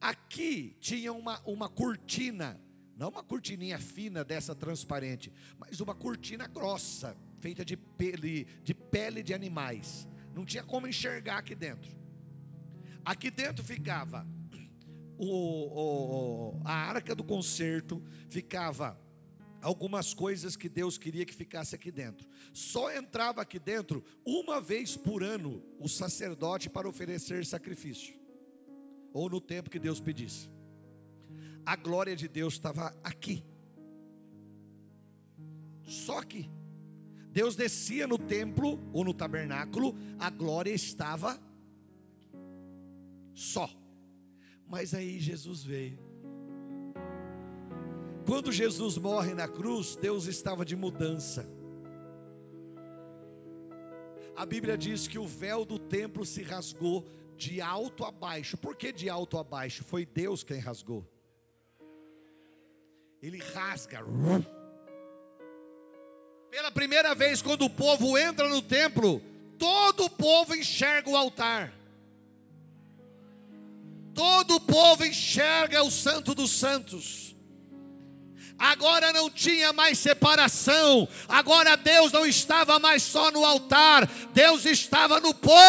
Aqui 0.01 0.77
tinha 0.81 1.13
uma, 1.13 1.41
uma 1.47 1.69
cortina, 1.69 2.61
não 2.97 3.09
uma 3.09 3.25
cortininha 3.25 3.79
fina 3.79 4.23
dessa 4.23 4.55
transparente, 4.55 5.33
mas 5.59 5.81
uma 5.81 5.95
cortina 5.95 6.47
grossa, 6.47 7.17
feita 7.41 7.65
de 7.65 7.77
pele 7.77 8.47
de, 8.63 8.75
pele 8.75 9.23
de 9.23 9.33
animais. 9.33 10.07
Não 10.35 10.45
tinha 10.45 10.63
como 10.63 10.87
enxergar 10.87 11.39
aqui 11.39 11.55
dentro. 11.55 11.91
Aqui 13.05 13.31
dentro 13.31 13.65
ficava 13.65 14.27
o, 15.17 16.57
o, 16.57 16.61
a 16.65 16.73
arca 16.73 17.15
do 17.15 17.25
concerto, 17.25 18.03
ficava 18.29 18.99
algumas 19.65 20.13
coisas 20.13 20.57
que 20.57 20.69
Deus 20.69 20.99
queria 20.99 21.25
que 21.25 21.35
ficasse 21.35 21.75
aqui 21.75 21.91
dentro. 21.91 22.29
Só 22.53 22.93
entrava 22.93 23.41
aqui 23.41 23.59
dentro 23.59 24.05
uma 24.25 24.61
vez 24.61 24.95
por 24.95 25.23
ano 25.23 25.65
o 25.81 25.89
sacerdote 25.89 26.69
para 26.69 26.87
oferecer 26.87 27.47
sacrifício, 27.47 28.15
ou 29.11 29.31
no 29.31 29.41
tempo 29.41 29.71
que 29.71 29.79
Deus 29.79 30.01
pedisse. 30.01 30.51
A 31.65 31.77
glória 31.77 32.15
de 32.15 32.29
Deus 32.29 32.55
estava 32.55 32.95
aqui, 33.03 33.43
só 35.83 36.19
aqui. 36.19 36.51
Deus 37.33 37.57
descia 37.57 38.07
no 38.07 38.19
templo 38.19 38.79
ou 38.93 39.03
no 39.03 39.15
tabernáculo, 39.15 39.97
a 40.19 40.29
glória 40.29 40.73
estava 40.73 41.41
só. 43.33 43.69
Mas 44.69 44.93
aí 44.93 45.19
Jesus 45.19 45.65
veio. 45.65 46.04
Quando 48.27 48.51
Jesus 48.51 48.97
morre 48.97 49.35
na 49.35 49.47
cruz, 49.47 49.97
Deus 49.97 50.27
estava 50.27 50.65
de 50.65 50.75
mudança. 50.75 51.47
A 54.35 54.47
Bíblia 54.47 54.77
diz 54.77 55.07
que 55.07 55.19
o 55.19 55.27
véu 55.27 55.65
do 55.65 55.79
templo 55.79 56.25
se 56.25 56.43
rasgou 56.43 57.07
de 57.37 57.61
alto 57.61 58.05
a 58.05 58.11
baixo. 58.11 58.57
Por 58.57 58.77
que 58.77 58.93
de 58.93 59.09
alto 59.09 59.39
a 59.39 59.45
baixo? 59.45 59.85
Foi 59.85 60.07
Deus 60.07 60.43
quem 60.43 60.59
rasgou. 60.59 61.07
Ele 63.23 63.39
rasga. 63.39 64.01
Pela 66.51 66.71
primeira 66.71 67.15
vez, 67.15 67.43
quando 67.43 67.65
o 67.65 67.71
povo 67.71 68.17
entra 68.17 68.49
no 68.49 68.63
templo, 68.63 69.21
todo 69.59 70.05
o 70.05 70.11
povo 70.11 70.55
enxerga 70.55 71.11
o 71.11 71.17
altar. 71.17 71.73
Todo 74.15 74.57
o 74.57 74.61
povo 74.61 75.05
enxerga 75.05 75.83
o 75.83 75.91
Santo 75.91 76.35
dos 76.35 76.53
Santos. 76.53 77.34
Agora 78.65 79.13
não 79.13 79.29
tinha 79.29 79.75
mais 79.75 79.99
separação, 79.99 81.07
agora 81.29 81.77
Deus 81.77 82.11
não 82.11 82.25
estava 82.25 82.79
mais 82.79 83.03
só 83.03 83.31
no 83.31 83.45
altar, 83.45 84.09
Deus 84.33 84.65
estava 84.65 85.21
no 85.21 85.35
povo. 85.35 85.61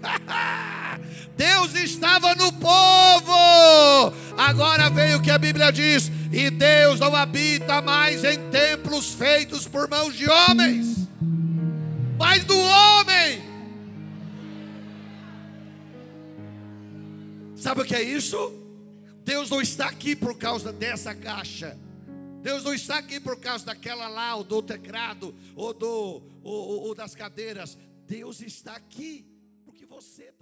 Deus 1.36 1.74
estava 1.74 2.36
no 2.36 2.52
povo. 2.52 4.14
Agora 4.36 4.88
veio 4.90 5.18
o 5.18 5.22
que 5.22 5.30
a 5.32 5.38
Bíblia 5.38 5.72
diz: 5.72 6.08
e 6.32 6.50
Deus 6.50 7.00
não 7.00 7.16
habita 7.16 7.82
mais 7.82 8.22
em 8.22 8.38
templos 8.50 9.12
feitos 9.12 9.66
por 9.66 9.90
mãos 9.90 10.14
de 10.14 10.30
homens, 10.30 11.08
mas 12.16 12.44
do 12.44 12.56
homem. 12.56 13.42
Sabe 17.56 17.80
o 17.80 17.84
que 17.84 17.96
é 17.96 18.02
isso? 18.04 18.57
Deus 19.28 19.50
não 19.50 19.60
está 19.60 19.88
aqui 19.88 20.16
por 20.16 20.38
causa 20.38 20.72
dessa 20.72 21.14
caixa. 21.14 21.78
Deus 22.40 22.64
não 22.64 22.72
está 22.72 22.96
aqui 22.96 23.20
por 23.20 23.38
causa 23.38 23.66
daquela 23.66 24.08
lá, 24.08 24.34
ou 24.34 24.42
do 24.42 24.62
teclado, 24.62 25.34
ou, 25.54 25.74
do, 25.74 26.22
ou, 26.42 26.80
ou 26.84 26.94
das 26.94 27.14
cadeiras. 27.14 27.76
Deus 28.06 28.40
está 28.40 28.74
aqui 28.74 29.26
porque 29.66 29.84
você. 29.84 30.32